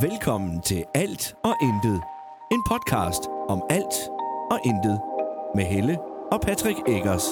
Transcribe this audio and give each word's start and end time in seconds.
Velkommen 0.00 0.60
til 0.60 0.84
Alt 0.94 1.34
og 1.44 1.54
Intet. 1.62 2.00
En 2.52 2.62
podcast 2.70 3.22
om 3.48 3.62
alt 3.70 3.94
og 4.50 4.60
intet. 4.64 5.00
Med 5.54 5.64
Helle 5.64 5.98
og 6.32 6.40
Patrick 6.40 6.78
Eggers. 6.88 7.22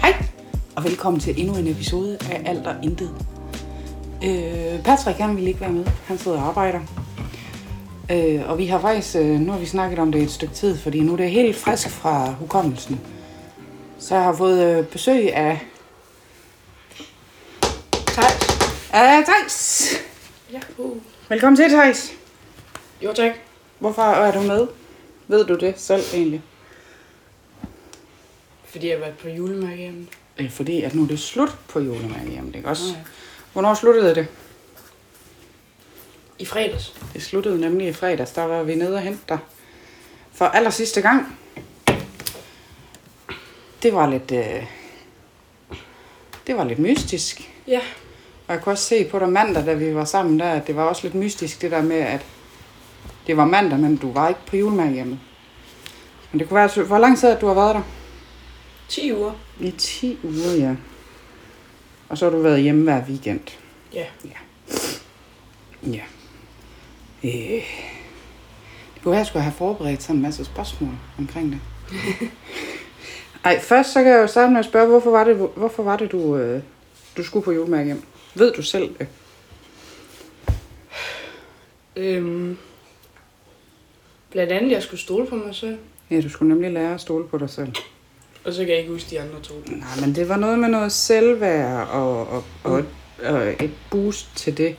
Hej, 0.00 0.24
og 0.76 0.84
velkommen 0.84 1.20
til 1.20 1.40
endnu 1.40 1.56
en 1.56 1.66
episode 1.66 2.18
af 2.30 2.42
Alt 2.46 2.66
og 2.66 2.74
Intet. 2.82 3.10
Øh, 4.24 4.82
Patrick, 4.84 5.18
han 5.18 5.36
vil 5.36 5.46
ikke 5.46 5.60
være 5.60 5.72
med. 5.72 5.86
Han 6.06 6.18
sidder 6.18 6.40
og 6.40 6.48
arbejder. 6.48 6.80
Øh, 8.10 8.50
og 8.50 8.58
vi 8.58 8.66
har 8.66 8.80
faktisk, 8.80 9.16
øh, 9.16 9.40
nu 9.40 9.52
har 9.52 9.58
vi 9.58 9.66
snakket 9.66 9.98
om 9.98 10.12
det 10.12 10.22
et 10.22 10.30
stykke 10.30 10.54
tid, 10.54 10.76
fordi 10.76 11.00
nu 11.00 11.12
er 11.12 11.16
det 11.16 11.30
helt 11.30 11.56
frisk 11.56 11.90
fra 11.90 12.30
hukommelsen. 12.30 13.00
Så 14.10 14.16
jeg 14.16 14.24
har 14.24 14.36
fået 14.36 14.78
øh, 14.78 14.86
besøg 14.86 15.34
af... 15.34 15.66
Thijs. 17.92 18.48
Af 18.92 19.24
Thijs. 19.24 19.92
Ja. 20.52 20.60
Uh. 20.78 20.96
Velkommen 21.28 21.56
til, 21.56 21.70
Thijs. 21.70 22.12
Jo, 23.02 23.12
tak. 23.12 23.32
Hvorfor 23.78 24.02
er 24.02 24.32
du 24.32 24.40
med? 24.40 24.66
Ved 25.28 25.44
du 25.44 25.54
det 25.54 25.74
selv 25.76 26.02
egentlig? 26.14 26.42
Fordi 28.64 28.88
jeg 28.88 28.96
har 28.96 29.00
været 29.00 29.18
på 29.18 29.28
julemærke 29.28 29.76
hjemme. 29.76 30.06
Øh, 30.38 30.50
fordi 30.50 30.82
at 30.82 30.94
nu 30.94 31.02
er 31.02 31.06
det 31.06 31.20
slut 31.20 31.58
på 31.68 31.80
julemærkehjemmet, 31.80 32.56
ikke 32.56 32.68
også? 32.68 32.86
Nå 32.86 32.92
ja. 32.92 33.04
Hvornår 33.52 33.74
sluttede 33.74 34.14
det? 34.14 34.26
I 36.38 36.44
fredags. 36.44 36.94
Det 37.12 37.22
sluttede 37.22 37.60
nemlig 37.60 37.88
i 37.88 37.92
fredags, 37.92 38.32
der 38.32 38.42
var 38.42 38.62
vi 38.62 38.74
nede 38.74 38.94
og 38.94 39.00
hente 39.00 39.22
dig. 39.28 39.38
For 40.32 40.44
aller 40.44 40.70
sidste 40.70 41.00
gang. 41.00 41.38
Det 43.82 43.94
var 43.94 44.10
lidt... 44.10 44.32
Øh, 44.32 44.66
det 46.46 46.56
var 46.56 46.64
lidt 46.64 46.78
mystisk. 46.78 47.52
Ja. 47.66 47.80
Og 48.48 48.54
jeg 48.54 48.62
kunne 48.62 48.72
også 48.72 48.84
se 48.84 49.04
på 49.04 49.18
dig 49.18 49.28
mandag, 49.28 49.66
da 49.66 49.74
vi 49.74 49.94
var 49.94 50.04
sammen 50.04 50.40
der, 50.40 50.50
at 50.50 50.66
det 50.66 50.76
var 50.76 50.82
også 50.82 51.02
lidt 51.02 51.14
mystisk, 51.14 51.62
det 51.62 51.70
der 51.70 51.82
med, 51.82 51.96
at 51.96 52.26
det 53.26 53.36
var 53.36 53.44
mandag, 53.44 53.78
men 53.78 53.96
du 53.96 54.12
var 54.12 54.28
ikke 54.28 54.40
på 54.46 54.56
julemærke 54.56 54.92
hjemme. 54.92 55.20
Men 56.32 56.40
det 56.40 56.48
kunne 56.48 56.56
være, 56.56 56.84
hvor 56.84 56.98
lang 56.98 57.18
tid 57.18 57.28
at 57.28 57.40
du 57.40 57.46
har 57.46 57.54
været 57.54 57.74
der? 57.74 57.82
10 58.88 59.12
uger. 59.12 59.32
I 59.60 59.70
10 59.70 60.18
uger, 60.24 60.56
ja. 60.58 60.74
Og 62.08 62.18
så 62.18 62.24
har 62.24 62.32
du 62.32 62.42
været 62.42 62.62
hjemme 62.62 62.82
hver 62.82 63.02
weekend. 63.08 63.40
Ja. 63.92 64.04
Ja. 65.84 66.02
Øh. 67.24 67.64
Det 68.94 69.02
kunne 69.02 69.10
være, 69.10 69.20
at 69.20 69.24
jeg 69.24 69.26
skulle 69.26 69.42
have 69.42 69.54
forberedt 69.54 70.02
sådan 70.02 70.16
en 70.16 70.22
masse 70.22 70.44
spørgsmål 70.44 70.92
omkring 71.18 71.52
det. 71.52 71.60
Ej, 73.44 73.60
først 73.60 73.92
så 73.92 74.02
kan 74.02 74.12
jeg 74.12 74.22
jo 74.22 74.26
starte 74.26 74.52
med 74.52 74.58
at 74.58 74.64
spørge, 74.64 74.88
hvorfor 74.88 75.10
var 75.10 75.24
det, 75.24 75.36
hvorfor 75.56 75.82
var 75.82 75.96
det 75.96 76.12
du, 76.12 76.36
øh, 76.36 76.62
du 77.16 77.24
skulle 77.24 77.44
på 77.44 77.52
julemærke 77.52 77.84
hjem? 77.84 78.02
Ved 78.34 78.52
du 78.52 78.62
selv 78.62 78.94
det? 78.98 79.06
Øhm, 81.96 82.56
blandt 84.30 84.52
andet, 84.52 84.70
jeg 84.70 84.82
skulle 84.82 85.00
stole 85.00 85.26
på 85.26 85.34
mig 85.34 85.54
selv. 85.54 85.78
Ja, 86.10 86.20
du 86.20 86.28
skulle 86.28 86.48
nemlig 86.48 86.70
lære 86.72 86.94
at 86.94 87.00
stole 87.00 87.28
på 87.28 87.38
dig 87.38 87.50
selv. 87.50 87.72
Og 88.44 88.52
så 88.52 88.60
kan 88.60 88.68
jeg 88.68 88.78
ikke 88.78 88.92
huske 88.92 89.10
de 89.10 89.20
andre 89.20 89.40
to. 89.42 89.54
Nej, 89.66 90.06
men 90.06 90.14
det 90.14 90.28
var 90.28 90.36
noget 90.36 90.58
med 90.58 90.68
noget 90.68 90.92
selvværd 90.92 91.88
og, 91.88 92.28
og, 92.28 92.44
og, 92.64 92.78
et, 92.78 92.86
og 93.24 93.48
et 93.48 93.70
boost 93.90 94.36
til 94.36 94.56
det. 94.56 94.76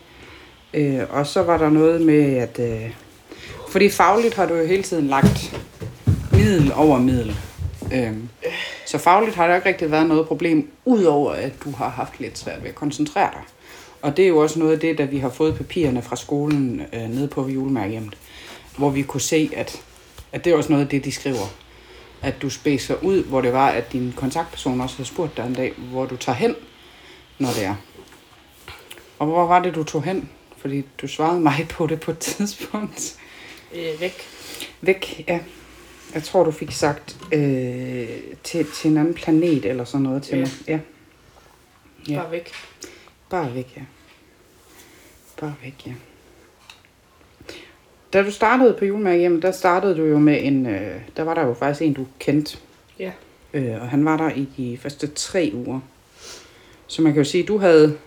Øh, 0.74 1.00
og 1.10 1.28
så 1.28 1.44
var 1.44 1.58
der 1.58 1.70
noget 1.70 2.02
med, 2.02 2.38
at... 2.38 2.60
Øh, 2.60 2.92
fordi 3.70 3.90
fagligt 3.90 4.36
har 4.36 4.46
du 4.46 4.54
jo 4.54 4.66
hele 4.66 4.84
tiden 4.84 5.08
lagt 5.08 5.62
middel 6.32 6.72
over 6.76 7.00
middel. 7.00 7.36
Øh, 7.94 8.14
så 8.86 8.98
fagligt 8.98 9.36
har 9.36 9.48
der 9.48 9.56
ikke 9.56 9.70
rigtig 9.70 9.92
været 9.92 10.08
noget 10.08 10.28
problem, 10.28 10.72
udover 10.86 11.32
at 11.32 11.54
du 11.64 11.72
har 11.72 11.90
haft 11.90 12.20
lidt 12.20 12.38
svært 12.38 12.64
ved 12.64 12.70
at 12.70 12.76
koncentrere 12.76 13.30
dig. 13.34 13.42
Og 14.02 14.18
det 14.18 14.26
er 14.26 14.30
jo 14.30 14.38
også 14.38 14.60
noget 14.60 14.74
af 14.74 14.80
det, 14.80 14.98
da 14.98 15.04
vi 15.04 15.18
har 15.18 15.30
fået 15.30 15.56
papirerne 15.56 16.02
fra 16.02 16.16
skolen 16.16 16.82
øh, 16.94 17.10
nede 17.10 17.28
på 17.28 17.48
julemærkehjemmet, 17.48 18.18
hvor 18.78 18.90
vi 18.90 19.02
kunne 19.02 19.22
se, 19.22 19.50
at, 19.56 19.82
at 20.32 20.46
det 20.46 20.54
er 20.54 20.58
også 20.58 20.72
noget 20.72 20.84
af 20.84 20.90
det, 20.90 21.06
de 21.06 21.12
skriver 21.12 21.48
at 22.22 22.42
du 22.42 22.50
spæser 22.50 22.96
ud, 23.04 23.24
hvor 23.24 23.42
det 23.42 23.54
var, 23.54 23.70
at 23.70 23.92
din 23.92 24.14
kontaktperson 24.18 24.82
også 24.82 24.98
havde 24.98 25.08
spurgt 25.08 25.38
dig 25.38 25.46
en 25.46 25.54
dag, 25.54 25.74
hvor 25.78 26.06
du 26.06 26.16
tager 26.18 26.36
hen, 26.36 26.56
når 27.40 27.50
det 27.50 27.66
er. 27.66 27.76
Og 29.20 29.28
hvor 29.28 29.48
var 29.48 29.62
det, 29.62 29.76
du 29.76 29.84
tog 29.84 30.04
hen? 30.04 30.30
Fordi 30.58 30.84
du 31.02 31.08
svarede 31.08 31.40
mig 31.40 31.68
på 31.70 31.88
det 31.88 32.00
på 32.00 32.12
et 32.12 32.20
tidspunkt. 32.20 33.16
Øh, 33.74 34.02
væk. 34.02 34.14
Væk, 34.82 35.24
ja. 35.28 35.40
Jeg 36.14 36.24
tror, 36.24 36.44
du 36.44 36.52
fik 36.52 36.72
sagt 36.72 37.18
øh, 37.34 38.08
til, 38.44 38.66
til 38.76 38.92
en 38.92 38.98
anden 38.98 39.14
planet 39.14 39.66
eller 39.66 39.84
sådan 39.84 40.04
noget 40.04 40.24
til 40.24 40.38
Ja. 40.38 40.40
mig. 40.44 40.50
Ja. 40.68 40.80
Ja. 42.10 42.22
Bare 42.22 42.32
væk. 42.32 42.52
Bare 43.30 43.56
væk, 43.56 43.74
ja. 43.78 43.82
Bare 45.40 45.54
væk, 45.64 45.88
ja. 45.88 45.92
Da 48.14 48.24
du 48.24 48.32
startede 48.32 48.76
på 48.80 48.86
julemærkehjem, 48.86 49.42
der 49.42 49.52
startede 49.52 49.98
du 49.98 50.04
jo 50.04 50.20
med 50.20 50.40
en... 50.44 50.66
Øh, 50.66 51.02
der 51.18 51.24
var 51.24 51.34
der 51.34 51.42
jo 51.48 51.54
faktisk 51.54 51.82
en, 51.82 51.94
du 51.94 52.06
kendte. 52.20 52.58
Ja. 53.00 53.12
Øh, 53.54 53.82
og 53.82 53.90
han 53.90 54.06
var 54.06 54.18
der 54.18 54.30
i 54.36 54.48
de 54.58 54.78
første 54.82 55.08
tre 55.08 55.52
uger. 55.54 55.80
Så 56.88 57.02
man 57.02 57.14
kan 57.14 57.24
jo 57.24 57.30
sige, 57.30 57.42
at 57.42 57.48
du 57.48 57.58
havde... 57.58 57.98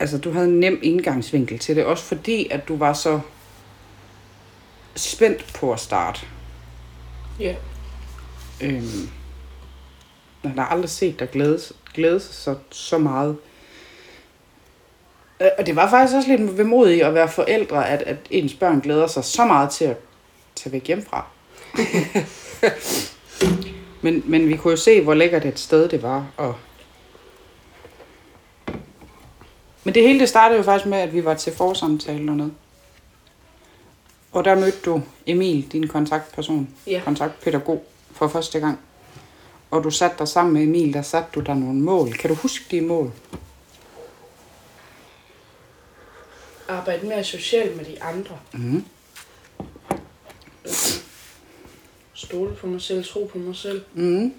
Altså, 0.00 0.18
du 0.18 0.30
havde 0.30 0.48
en 0.48 0.60
nem 0.60 0.78
indgangsvinkel 0.82 1.58
til 1.58 1.76
det. 1.76 1.84
Også 1.84 2.04
fordi, 2.04 2.48
at 2.50 2.68
du 2.68 2.76
var 2.76 2.92
så 2.92 3.20
spændt 4.96 5.54
på 5.54 5.72
at 5.72 5.80
starte. 5.80 6.20
Ja. 7.40 7.54
Øhm, 8.62 9.10
jeg 10.44 10.52
har 10.52 10.66
aldrig 10.66 10.90
set 10.90 11.20
dig 11.20 11.30
glæde, 11.30 11.60
glæde 11.94 12.20
sig 12.20 12.34
så, 12.34 12.54
så 12.70 12.98
meget. 12.98 13.36
Øh, 15.40 15.48
Og 15.58 15.66
det 15.66 15.76
var 15.76 15.90
faktisk 15.90 16.16
også 16.16 16.28
lidt 16.28 16.58
vemodigt 16.58 17.02
at 17.02 17.14
være 17.14 17.28
forældre, 17.28 17.88
at, 17.88 18.02
at 18.02 18.16
ens 18.30 18.54
børn 18.54 18.80
glæder 18.80 19.06
sig 19.06 19.24
så 19.24 19.44
meget 19.44 19.70
til 19.70 19.84
at 19.84 19.96
tage 20.54 20.72
væk 20.72 20.86
hjemmefra. 20.86 21.26
men, 24.02 24.22
men 24.26 24.48
vi 24.48 24.56
kunne 24.56 24.70
jo 24.70 24.76
se, 24.76 25.00
hvor 25.00 25.14
lækkert 25.14 25.44
et 25.44 25.58
sted 25.58 25.88
det 25.88 26.02
var. 26.02 26.26
Og... 26.36 26.54
Men 29.84 29.94
det 29.94 30.02
hele 30.02 30.20
det 30.20 30.28
startede 30.28 30.58
jo 30.58 30.64
faktisk 30.64 30.86
med, 30.86 30.98
at 30.98 31.14
vi 31.14 31.24
var 31.24 31.34
til 31.34 31.52
forsamtale 31.52 32.26
dernede. 32.26 32.52
Og 34.36 34.44
der 34.44 34.54
mødte 34.54 34.78
du 34.84 35.02
Emil, 35.26 35.72
din 35.72 35.88
kontaktperson, 35.88 36.68
Ja. 36.86 37.00
kontaktpædagog, 37.04 37.84
for 38.12 38.28
første 38.28 38.60
gang. 38.60 38.78
Og 39.70 39.84
du 39.84 39.90
satte 39.90 40.16
dig 40.18 40.28
sammen 40.28 40.54
med 40.54 40.62
Emil, 40.62 40.92
der 40.94 41.02
satte 41.02 41.28
du 41.34 41.40
der 41.40 41.54
nogle 41.54 41.80
mål. 41.80 42.12
Kan 42.12 42.30
du 42.30 42.36
huske 42.36 42.64
de 42.70 42.80
mål? 42.80 43.12
Arbejde 46.68 47.06
mere 47.06 47.24
socialt 47.24 47.76
med 47.76 47.84
de 47.84 48.02
andre. 48.02 48.38
Mm. 48.52 48.84
Stole 52.14 52.54
på 52.54 52.66
mig 52.66 52.80
selv. 52.82 53.04
Tro 53.04 53.30
på 53.32 53.38
mig 53.38 53.56
selv. 53.56 53.82
Mm. 53.94 54.32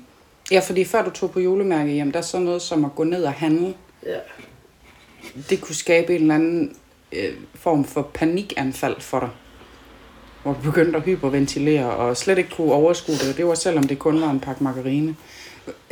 Ja, 0.51 0.59
fordi 0.59 0.83
før 0.85 1.03
du 1.03 1.09
tog 1.09 1.31
på 1.31 1.39
julemærke 1.39 1.91
hjem, 1.91 2.11
der 2.11 2.19
er 2.19 2.23
sådan 2.23 2.45
noget 2.45 2.61
som 2.61 2.85
at 2.85 2.95
gå 2.95 3.03
ned 3.03 3.23
og 3.23 3.33
handle. 3.33 3.75
Ja. 4.05 4.19
Det 5.49 5.61
kunne 5.61 5.75
skabe 5.75 6.15
en 6.15 6.21
eller 6.21 6.35
anden 6.35 6.77
øh, 7.11 7.33
form 7.55 7.85
for 7.85 8.01
panikanfald 8.01 9.01
for 9.01 9.19
dig. 9.19 9.29
Hvor 10.47 10.53
du 10.53 10.61
begyndte 10.61 10.97
at 10.97 11.03
hyperventilere 11.03 11.89
og 11.89 12.17
slet 12.17 12.37
ikke 12.37 12.49
kunne 12.49 12.73
overskue 12.73 13.15
det. 13.15 13.37
Det 13.37 13.45
var 13.47 13.55
selvom 13.55 13.83
det 13.83 13.99
kun 13.99 14.21
var 14.21 14.29
en 14.29 14.39
pakke 14.39 14.63
margarine. 14.63 15.15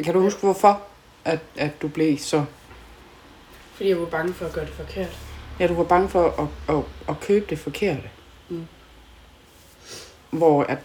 Kan 0.03 0.13
du 0.13 0.21
huske 0.21 0.39
hvorfor, 0.39 0.81
at, 1.25 1.39
at 1.57 1.81
du 1.81 1.87
blev 1.87 2.17
så... 2.17 2.45
Fordi 3.73 3.89
jeg 3.89 3.99
var 3.99 4.05
bange 4.05 4.33
for 4.33 4.45
at 4.45 4.53
gøre 4.53 4.65
det 4.65 4.73
forkert. 4.73 5.17
Ja, 5.59 5.67
du 5.67 5.73
var 5.73 5.83
bange 5.83 6.09
for 6.09 6.27
at, 6.27 6.75
at, 6.75 6.83
at 7.09 7.19
købe 7.19 7.45
det 7.49 7.59
forkerte. 7.59 8.09
Mm. 8.49 8.65
Hvor 10.29 10.63
at 10.63 10.77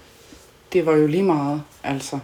det 0.73 0.87
var 0.87 0.93
jo 0.93 1.07
lige 1.07 1.23
meget, 1.23 1.63
altså. 1.83 2.19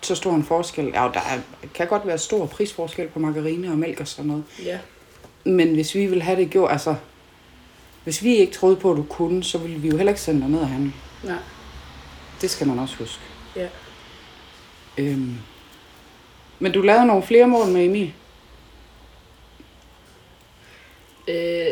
Så 0.00 0.14
stor 0.14 0.34
en 0.34 0.44
forskel. 0.44 0.84
Ja, 0.84 1.10
der 1.14 1.20
er, 1.20 1.38
kan 1.74 1.86
godt 1.86 2.06
være 2.06 2.18
stor 2.18 2.46
prisforskel 2.46 3.08
på 3.08 3.18
margarine 3.18 3.70
og 3.70 3.78
mælk 3.78 4.00
og 4.00 4.08
sådan 4.08 4.28
noget. 4.28 4.44
Ja. 4.64 4.78
Men 5.44 5.74
hvis 5.74 5.94
vi 5.94 6.06
ville 6.06 6.24
have 6.24 6.40
det 6.40 6.50
gjort, 6.50 6.72
altså... 6.72 6.94
Hvis 8.04 8.22
vi 8.22 8.36
ikke 8.36 8.52
troede 8.52 8.76
på, 8.76 8.90
at 8.90 8.96
du 8.96 9.02
kunne, 9.02 9.44
så 9.44 9.58
ville 9.58 9.76
vi 9.76 9.88
jo 9.88 9.96
heller 9.96 10.10
ikke 10.12 10.22
sende 10.22 10.40
dig 10.40 10.50
ned 10.50 10.60
og 10.60 10.68
handle. 10.68 10.92
Nej. 11.24 11.38
Det 12.40 12.50
skal 12.50 12.66
man 12.66 12.78
også 12.78 12.96
huske. 12.96 13.22
Ja. 13.56 13.68
Øhm. 14.98 15.36
Men 16.58 16.72
du 16.72 16.82
lavede 16.82 17.06
nogle 17.06 17.22
flere 17.22 17.46
mål 17.46 17.66
med 17.66 17.84
Emil. 17.84 18.12
Øh, 21.28 21.66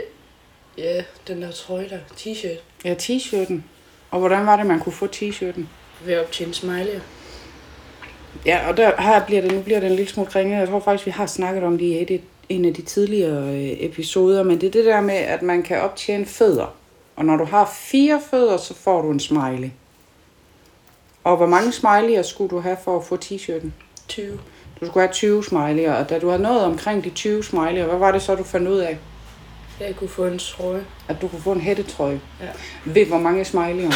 ja, 0.78 1.02
den 1.28 1.42
der 1.42 1.50
trøje 1.50 1.88
der. 1.88 1.98
T-shirt. 2.16 2.60
Ja, 2.84 2.94
t-shirten. 2.94 3.62
Og 4.10 4.18
hvordan 4.18 4.46
var 4.46 4.56
det, 4.56 4.66
man 4.66 4.80
kunne 4.80 4.92
få 4.92 5.06
t-shirten? 5.06 5.62
Ved 6.04 6.14
at 6.14 6.24
optjene 6.24 6.54
smiley. 6.54 7.00
Ja, 8.46 8.68
og 8.68 8.76
der, 8.76 9.02
her 9.02 9.26
bliver 9.26 9.42
det, 9.42 9.52
nu 9.52 9.62
bliver 9.62 9.80
det 9.80 9.90
en 9.90 9.96
lille 9.96 10.10
smule 10.10 10.30
kringet. 10.30 10.58
Jeg 10.58 10.68
tror 10.68 10.80
faktisk, 10.80 11.06
vi 11.06 11.10
har 11.10 11.26
snakket 11.26 11.64
om 11.64 11.78
det 11.78 11.84
i 11.84 12.14
et, 12.14 12.20
en 12.50 12.64
af 12.64 12.74
de 12.74 12.82
tidligere 12.82 13.54
øh, 13.54 13.76
episoder, 13.80 14.42
men 14.42 14.60
det 14.60 14.66
er 14.66 14.70
det 14.70 14.84
der 14.84 15.00
med, 15.00 15.14
at 15.14 15.42
man 15.42 15.62
kan 15.62 15.80
optjene 15.80 16.26
fødder. 16.26 16.74
Og 17.16 17.24
når 17.24 17.36
du 17.36 17.44
har 17.44 17.70
fire 17.76 18.20
fødder, 18.30 18.56
så 18.56 18.74
får 18.74 19.02
du 19.02 19.10
en 19.10 19.20
smiley. 19.20 19.70
Og 21.24 21.36
hvor 21.36 21.46
mange 21.46 21.70
smiley'er 21.70 22.22
skulle 22.22 22.50
du 22.50 22.60
have 22.60 22.76
for 22.84 22.98
at 22.98 23.04
få 23.04 23.16
t-shirten? 23.16 23.72
20. 24.08 24.38
Du 24.80 24.86
skulle 24.86 25.06
have 25.06 25.12
20 25.12 25.42
smiley'er, 25.42 25.90
og 25.90 26.10
da 26.10 26.18
du 26.18 26.28
havde 26.28 26.42
nået 26.42 26.64
omkring 26.64 27.04
de 27.04 27.10
20 27.10 27.42
smiley'er, 27.42 27.84
hvad 27.84 27.98
var 27.98 28.12
det 28.12 28.22
så, 28.22 28.34
du 28.34 28.44
fandt 28.44 28.68
ud 28.68 28.78
af? 28.78 28.98
Jeg 29.80 29.96
kunne 29.96 30.10
få 30.10 30.26
en 30.26 30.38
trøje. 30.38 30.84
At 31.08 31.16
du 31.22 31.28
kunne 31.28 31.42
få 31.42 31.52
en 31.52 31.60
hættetrøje. 31.60 32.20
Ja. 32.40 32.48
Ved 32.84 33.06
hvor 33.06 33.18
mange 33.18 33.42
smiley'er? 33.42 33.94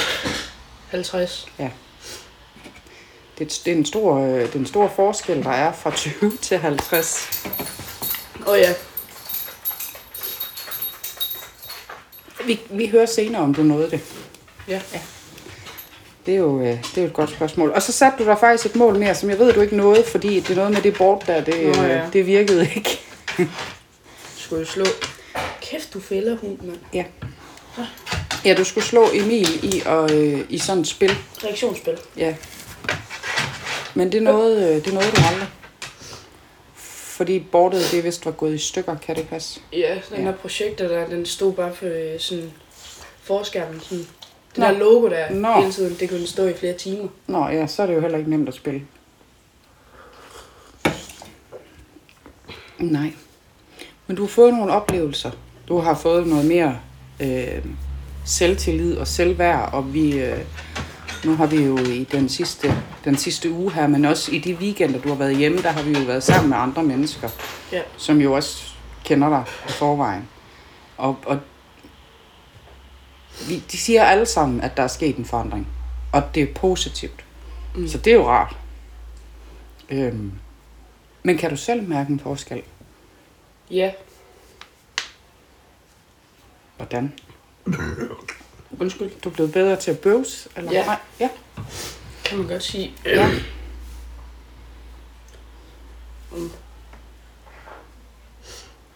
50. 0.90 1.52
Det 3.38 3.44
er, 3.44 3.60
det 3.64 3.72
er 3.72 3.76
en 3.76 3.84
stor, 3.84 4.18
øh, 4.18 4.40
det 4.40 4.54
er 4.54 4.58
en 4.58 4.66
stor 4.66 4.88
forskel, 4.88 5.42
der 5.42 5.50
er 5.50 5.72
fra 5.72 5.90
20 5.90 6.36
til 6.42 6.58
50. 6.58 7.83
Åh 8.46 8.52
oh, 8.52 8.58
ja. 8.58 8.73
Vi, 12.46 12.61
vi 12.70 12.87
hører 12.87 13.06
senere, 13.06 13.43
om 13.43 13.55
du 13.55 13.62
nåede 13.62 13.91
det. 13.91 14.00
Ja. 14.69 14.81
Det 16.26 16.35
er, 16.35 16.38
jo, 16.38 16.61
øh, 16.61 16.67
det 16.67 16.96
er 16.96 17.02
jo 17.02 17.06
et 17.06 17.12
godt 17.12 17.31
spørgsmål. 17.31 17.70
Og 17.70 17.82
så 17.82 17.93
satte 17.93 18.25
du 18.25 18.29
der 18.29 18.37
faktisk 18.37 18.67
et 18.67 18.76
mål 18.76 18.99
mere, 18.99 19.14
som 19.14 19.31
jeg 19.31 19.38
ved, 19.38 19.52
du 19.52 19.61
ikke 19.61 19.76
nåede, 19.76 20.05
fordi 20.05 20.41
det 20.41 20.50
er 20.50 20.55
noget 20.55 20.73
med 20.73 20.82
det 20.82 20.96
bort 20.99 21.26
der, 21.26 21.44
det, 21.44 21.76
Nå, 21.76 21.82
øh, 21.82 21.91
ja. 21.91 22.02
det 22.12 22.26
virkede 22.26 22.69
ikke. 22.76 23.00
Skulle 24.37 24.61
jeg 24.61 24.67
slå. 24.67 24.85
Kæft, 25.62 25.94
du 25.94 26.00
fælder 26.00 26.37
hund, 26.37 26.58
mand. 26.62 26.79
Ja. 26.93 27.05
Ja, 28.44 28.55
du 28.55 28.64
skulle 28.64 28.85
slå 28.85 29.08
Emil 29.14 29.75
i, 29.75 29.82
og, 29.87 30.11
øh, 30.11 30.40
i 30.49 30.58
sådan 30.58 30.81
et 30.81 30.88
spil. 30.88 31.17
Reaktionsspil. 31.44 31.99
Ja. 32.17 32.35
Men 33.94 34.12
det 34.12 34.23
nåede, 34.23 34.69
øh, 34.69 34.85
det 34.85 34.94
nåede 34.94 35.11
du 35.11 35.23
aldrig. 35.32 35.49
Fordi 37.16 37.38
bordet, 37.52 37.82
det 37.93 38.05
vist 38.05 38.26
var 38.26 38.32
gået 38.32 38.55
i 38.55 38.58
stykker, 38.58 38.96
kan 38.99 39.16
det 39.16 39.28
passe? 39.28 39.61
Ja, 39.72 39.94
den 40.11 40.16
Ja. 40.19 40.22
her 40.22 40.32
projekter 40.32 40.88
der, 40.88 41.06
den 41.08 41.26
stod 41.26 41.52
bare 41.52 41.75
for 41.75 41.87
øh, 41.87 42.20
sådan 42.20 42.52
forskærmen. 43.22 43.81
Sådan. 43.81 43.99
Det 44.50 44.58
Nå. 44.58 44.64
der 44.64 44.72
logo 44.72 45.08
der 45.08 45.31
Nå. 45.31 45.61
hele 45.61 45.72
tiden, 45.72 45.96
det 46.00 46.11
kunne 46.11 46.26
stå 46.26 46.46
i 46.46 46.55
flere 46.55 46.72
timer. 46.75 47.08
Nå 47.26 47.49
ja, 47.49 47.66
så 47.66 47.82
er 47.82 47.87
det 47.87 47.94
jo 47.94 48.00
heller 48.00 48.19
ikke 48.19 48.31
nemt 48.31 48.49
at 48.49 48.55
spille. 48.55 48.82
Nej. 52.78 53.12
Men 54.06 54.16
du 54.16 54.22
har 54.22 54.28
fået 54.28 54.55
nogle 54.55 54.72
oplevelser. 54.72 55.31
Du 55.69 55.78
har 55.78 55.94
fået 55.94 56.26
noget 56.26 56.44
mere 56.44 56.78
øh, 57.20 57.64
selvtillid 58.26 58.96
og 58.96 59.06
selvværd, 59.06 59.70
og 59.75 59.94
vi, 59.94 60.19
øh, 60.19 60.38
nu 61.25 61.34
har 61.37 61.46
vi 61.46 61.56
jo 61.64 61.78
i 61.78 62.05
den 62.12 62.28
sidste, 62.28 62.75
den 63.04 63.16
sidste 63.16 63.50
uge 63.50 63.72
her, 63.72 63.86
men 63.86 64.04
også 64.04 64.32
i 64.32 64.38
de 64.38 64.54
weekender, 64.54 65.00
du 65.00 65.08
har 65.08 65.14
været 65.16 65.36
hjemme, 65.36 65.62
der 65.62 65.70
har 65.70 65.82
vi 65.82 65.92
jo 65.98 66.04
været 66.04 66.22
sammen 66.22 66.50
med 66.50 66.56
andre 66.58 66.82
mennesker, 66.82 67.28
Ja. 67.72 67.82
som 67.96 68.20
jo 68.20 68.32
også 68.32 68.72
kender 69.04 69.28
dig 69.28 69.44
i 69.68 69.72
forvejen. 69.72 70.28
Og, 70.96 71.16
og 71.26 71.40
vi, 73.48 73.62
de 73.72 73.76
siger 73.78 74.04
alle 74.04 74.26
sammen, 74.26 74.60
at 74.60 74.76
der 74.76 74.82
er 74.82 74.86
sket 74.88 75.16
en 75.16 75.24
forandring, 75.24 75.68
og 76.12 76.22
det 76.34 76.42
er 76.42 76.54
positivt. 76.54 77.24
Mm. 77.74 77.88
Så 77.88 77.98
det 77.98 78.10
er 78.10 78.14
jo 78.14 78.28
rart. 78.28 78.56
Øhm, 79.90 80.32
men 81.22 81.38
kan 81.38 81.50
du 81.50 81.56
selv 81.56 81.88
mærke 81.88 82.10
en 82.12 82.20
forskel? 82.20 82.62
Ja, 83.70 83.92
Hvordan? 86.76 87.12
Undskyld, 88.80 89.10
du 89.24 89.28
er 89.28 89.32
blevet 89.34 89.52
bedre 89.52 89.76
til 89.76 89.90
at 89.90 89.98
bøvse? 89.98 90.48
Eller? 90.56 90.72
Ja. 90.72 90.84
Nej. 90.86 90.96
ja. 91.20 91.28
Kan 92.25 92.38
man 92.38 92.47
godt 92.49 92.62
sige. 92.62 92.93
Ja. 93.05 93.31
Um. 96.32 96.50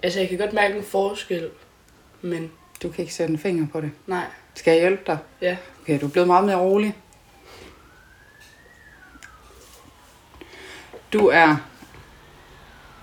Altså, 0.02 0.20
jeg 0.20 0.28
kan 0.28 0.38
godt 0.38 0.52
mærke 0.52 0.76
en 0.76 0.84
forskel, 0.84 1.50
men 2.22 2.50
Du 2.82 2.88
kan 2.90 3.02
ikke 3.02 3.14
sætte 3.14 3.32
en 3.32 3.38
finger 3.38 3.66
på 3.72 3.80
det. 3.80 3.90
nej. 4.06 4.24
Skal 4.54 4.70
jeg 4.72 4.80
hjælpe 4.80 5.02
dig? 5.06 5.18
Ja, 5.42 5.56
Okay, 5.82 6.00
du 6.00 6.06
er 6.06 6.10
blevet 6.10 6.26
meget 6.26 6.44
mere 6.44 6.56
rolig. 6.56 6.96
Du 11.12 11.26
er... 11.26 11.56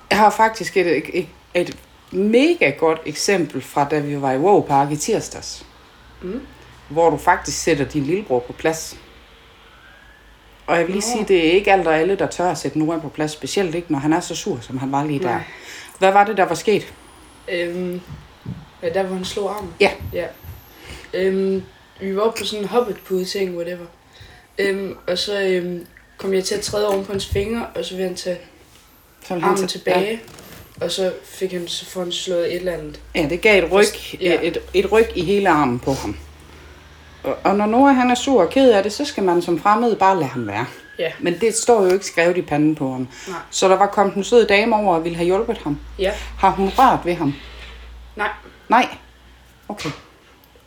Jeg 0.09 0.17
har 0.19 0.29
faktisk 0.29 0.77
et, 0.77 1.17
et, 1.19 1.27
et, 1.53 1.77
mega 2.11 2.69
godt 2.69 2.99
eksempel 3.05 3.61
fra, 3.61 3.89
da 3.89 3.99
vi 3.99 4.21
var 4.21 4.31
i 4.31 4.37
Wow 4.37 4.61
Park 4.61 4.91
i 4.91 4.95
tirsdags. 4.95 5.65
Mm. 6.21 6.41
Hvor 6.89 7.09
du 7.09 7.17
faktisk 7.17 7.57
sætter 7.63 7.85
din 7.85 8.03
lillebror 8.03 8.39
på 8.39 8.53
plads. 8.53 8.97
Og 10.67 10.77
jeg 10.77 10.85
vil 10.87 10.93
lige 10.95 11.01
sige, 11.01 11.25
det 11.27 11.47
er 11.47 11.51
ikke 11.51 11.71
alt 11.73 11.87
og 11.87 11.97
alle, 11.99 12.15
der 12.15 12.27
tør 12.27 12.51
at 12.51 12.57
sætte 12.57 12.79
Nora 12.79 12.99
på 12.99 13.09
plads. 13.09 13.31
Specielt 13.31 13.75
ikke, 13.75 13.91
når 13.91 13.99
han 13.99 14.13
er 14.13 14.19
så 14.19 14.35
sur, 14.35 14.59
som 14.61 14.77
han 14.77 14.91
var 14.91 15.03
lige 15.05 15.19
der. 15.19 15.25
Nej. 15.25 15.41
Hvad 15.99 16.11
var 16.11 16.23
det, 16.25 16.37
der 16.37 16.45
var 16.45 16.55
sket? 16.55 16.93
Øhm, 17.51 18.01
ja, 18.83 18.89
der 18.89 19.03
hvor 19.03 19.15
han 19.15 19.25
slog 19.25 19.55
armen. 19.57 19.69
Ja. 19.79 19.91
Ja. 20.13 20.25
Øhm, 21.13 21.63
vi 22.01 22.15
var 22.15 22.21
oppe 22.21 22.39
på 22.39 22.45
sådan 22.45 22.63
en 22.63 22.69
hobbitpude 22.69 23.25
ting, 23.25 23.55
whatever. 23.57 23.85
Øhm, 24.57 24.95
og 25.07 25.17
så 25.17 25.41
øhm, 25.41 25.85
kom 26.17 26.33
jeg 26.33 26.43
til 26.43 26.55
at 26.55 26.61
træde 26.61 26.87
oven 26.87 27.05
på 27.05 27.11
hans 27.11 27.27
fingre, 27.27 27.65
og 27.75 27.85
så 27.85 27.91
ville 27.95 28.07
han 28.07 28.15
tage 28.15 28.37
Så 29.27 29.33
han 29.33 29.43
armen 29.43 29.57
tage- 29.57 29.67
tilbage. 29.67 30.21
Og 30.81 30.91
så 30.91 31.13
fik 31.23 31.51
han, 31.51 31.67
så 31.67 31.85
får 31.85 32.01
han 32.01 32.11
slået 32.11 32.47
et 32.47 32.55
eller 32.55 32.73
andet. 32.73 32.99
Ja, 33.15 33.27
det 33.29 33.41
gav 33.41 33.63
et 33.65 33.71
ryg, 33.71 33.85
Ja. 34.21 34.37
et, 34.41 34.57
et 34.73 34.91
ryg 34.91 35.05
i 35.15 35.21
hele 35.25 35.49
armen 35.49 35.79
på 35.79 35.93
ham. 35.93 36.17
Og, 37.25 37.37
og 37.43 37.55
når 37.55 37.65
Nora 37.65 37.91
han 37.91 38.11
er 38.11 38.15
sur 38.15 38.41
og 38.41 38.49
ked 38.49 38.71
af 38.71 38.83
det, 38.83 38.93
så 38.93 39.05
skal 39.05 39.23
man 39.23 39.41
som 39.41 39.59
fremmed 39.59 39.95
bare 39.95 40.15
lade 40.15 40.29
ham 40.29 40.47
være. 40.47 40.65
Ja. 40.99 41.11
Men 41.19 41.39
det 41.41 41.55
står 41.55 41.83
jo 41.83 41.93
ikke 41.93 42.05
skrevet 42.05 42.37
i 42.37 42.41
panden 42.41 42.75
på 42.75 42.91
ham. 42.91 43.07
Nej. 43.27 43.37
Så 43.51 43.69
der 43.69 43.75
var 43.75 43.87
kommet 43.87 44.15
en 44.15 44.23
sød 44.23 44.47
dame 44.47 44.75
over 44.75 44.95
og 44.95 45.03
ville 45.03 45.15
have 45.15 45.25
hjulpet 45.25 45.57
ham. 45.57 45.79
Ja. 45.99 46.11
Har 46.37 46.49
hun 46.49 46.69
rørt 46.77 46.99
ved 47.05 47.13
ham? 47.13 47.33
Nej. 48.15 48.29
Nej. 48.69 48.87
Okay. 49.69 49.89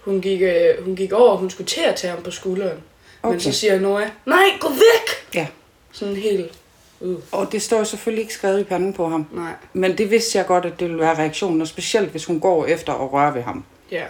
Hun 0.04 0.20
gik, 0.20 0.42
øh, 0.42 0.84
hun 0.84 0.96
gik 0.96 1.12
over, 1.12 1.30
og 1.30 1.38
hun 1.38 1.50
skulle 1.50 1.66
til 1.66 1.80
at 1.80 1.94
tage 1.94 2.14
ham 2.14 2.22
på 2.22 2.30
skulderen. 2.30 2.78
Okay. 3.22 3.32
Men 3.32 3.40
så 3.40 3.52
siger 3.52 3.80
Nora, 3.80 4.04
nej, 4.26 4.44
gå 4.60 4.68
væk! 4.68 5.34
Ja. 5.34 5.46
Sådan 5.92 6.16
helt 6.16 6.58
ud. 7.00 7.16
Og 7.32 7.52
det 7.52 7.62
står 7.62 7.78
jo 7.78 7.84
selvfølgelig 7.84 8.22
ikke 8.22 8.34
skrevet 8.34 8.60
i 8.60 8.64
panden 8.64 8.92
på 8.92 9.08
ham. 9.08 9.26
Nej. 9.32 9.52
Men 9.72 9.98
det 9.98 10.10
vidste 10.10 10.38
jeg 10.38 10.46
godt, 10.46 10.64
at 10.64 10.80
det 10.80 10.88
ville 10.88 11.00
være 11.00 11.18
reaktionen, 11.18 11.60
og 11.60 11.68
specielt 11.68 12.10
hvis 12.10 12.24
hun 12.24 12.40
går 12.40 12.66
efter 12.66 12.92
at 12.92 13.12
røre 13.12 13.34
ved 13.34 13.42
ham. 13.42 13.64
Ja. 13.90 14.04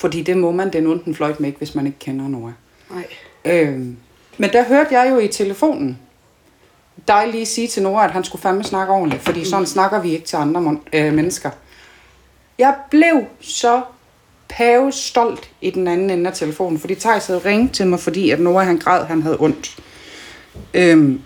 Fordi 0.00 0.22
det 0.22 0.36
må 0.36 0.50
man 0.50 0.72
den 0.72 0.86
onden 0.86 1.14
fløjt 1.14 1.40
med 1.40 1.48
ikke, 1.48 1.58
hvis 1.58 1.74
man 1.74 1.86
ikke 1.86 1.98
kender 1.98 2.28
Nora. 2.28 2.52
Nej. 2.90 3.04
Øhm, 3.44 3.96
men 4.38 4.52
der 4.52 4.64
hørte 4.64 4.98
jeg 4.98 5.10
jo 5.10 5.18
i 5.18 5.28
telefonen 5.28 5.98
dig 7.08 7.28
lige 7.32 7.46
sige 7.46 7.68
til 7.68 7.82
Nora, 7.82 8.04
at 8.04 8.10
han 8.10 8.24
skulle 8.24 8.42
fandme 8.42 8.64
snakke 8.64 8.92
ordentligt, 8.92 9.22
fordi 9.22 9.44
sådan 9.44 9.66
snakker 9.66 10.00
vi 10.00 10.12
ikke 10.12 10.26
til 10.26 10.36
andre 10.36 10.78
øh, 10.92 11.12
mennesker. 11.12 11.50
Jeg 12.58 12.74
blev 12.90 13.24
så 13.40 13.82
pave 14.48 14.92
stolt 14.92 15.50
i 15.60 15.70
den 15.70 15.88
anden 15.88 16.10
ende 16.10 16.30
af 16.30 16.36
telefonen, 16.36 16.78
fordi 16.78 16.94
Thijs 16.94 17.26
havde 17.26 17.40
ringet 17.44 17.72
til 17.72 17.86
mig, 17.86 18.00
fordi 18.00 18.30
at 18.30 18.40
Nora 18.40 18.64
han 18.64 18.78
græd, 18.78 19.04
han 19.04 19.22
havde 19.22 19.36
ondt. 19.40 19.78
Øhm, 20.74 21.22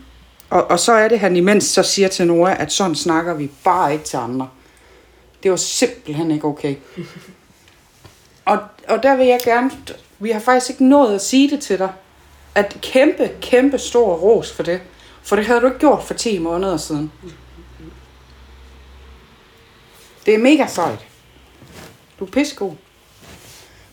og, 0.51 0.71
og 0.71 0.81
så 0.81 0.93
er 0.93 1.09
det, 1.09 1.21
han 1.21 1.37
imens 1.37 1.65
så 1.65 1.83
siger 1.83 2.09
til 2.09 2.27
Nora, 2.27 2.63
at 2.63 2.73
sådan 2.73 2.95
snakker 2.95 3.35
vi 3.35 3.51
bare 3.65 3.93
ikke 3.93 4.05
til 4.05 4.17
andre. 4.17 4.49
Det 5.43 5.51
var 5.51 5.57
simpelthen 5.57 6.31
ikke 6.31 6.47
okay. 6.47 6.75
Og, 8.89 9.03
der 9.03 9.17
vil 9.17 9.27
jeg 9.27 9.41
gerne, 9.45 9.71
vi 10.19 10.31
har 10.31 10.41
faktisk 10.41 10.71
ikke 10.71 10.89
nået 10.89 11.15
at 11.15 11.21
sige 11.23 11.51
det 11.51 11.61
til 11.61 11.79
dig, 11.79 11.93
at 12.55 12.79
kæmpe, 12.83 13.31
kæmpe 13.41 13.79
stor 13.79 14.15
ros 14.15 14.53
for 14.53 14.63
det. 14.63 14.81
For 15.23 15.37
det 15.37 15.47
havde 15.47 15.61
du 15.61 15.67
ikke 15.67 15.79
gjort 15.79 16.03
for 16.03 16.15
10 16.15 16.39
måneder 16.39 16.77
siden. 16.77 17.13
Det 20.27 20.35
er 20.35 20.39
mega 20.39 20.67
sejt. 20.67 21.07
Du 22.19 22.25
er 22.25 22.31
pissegod. 22.31 22.73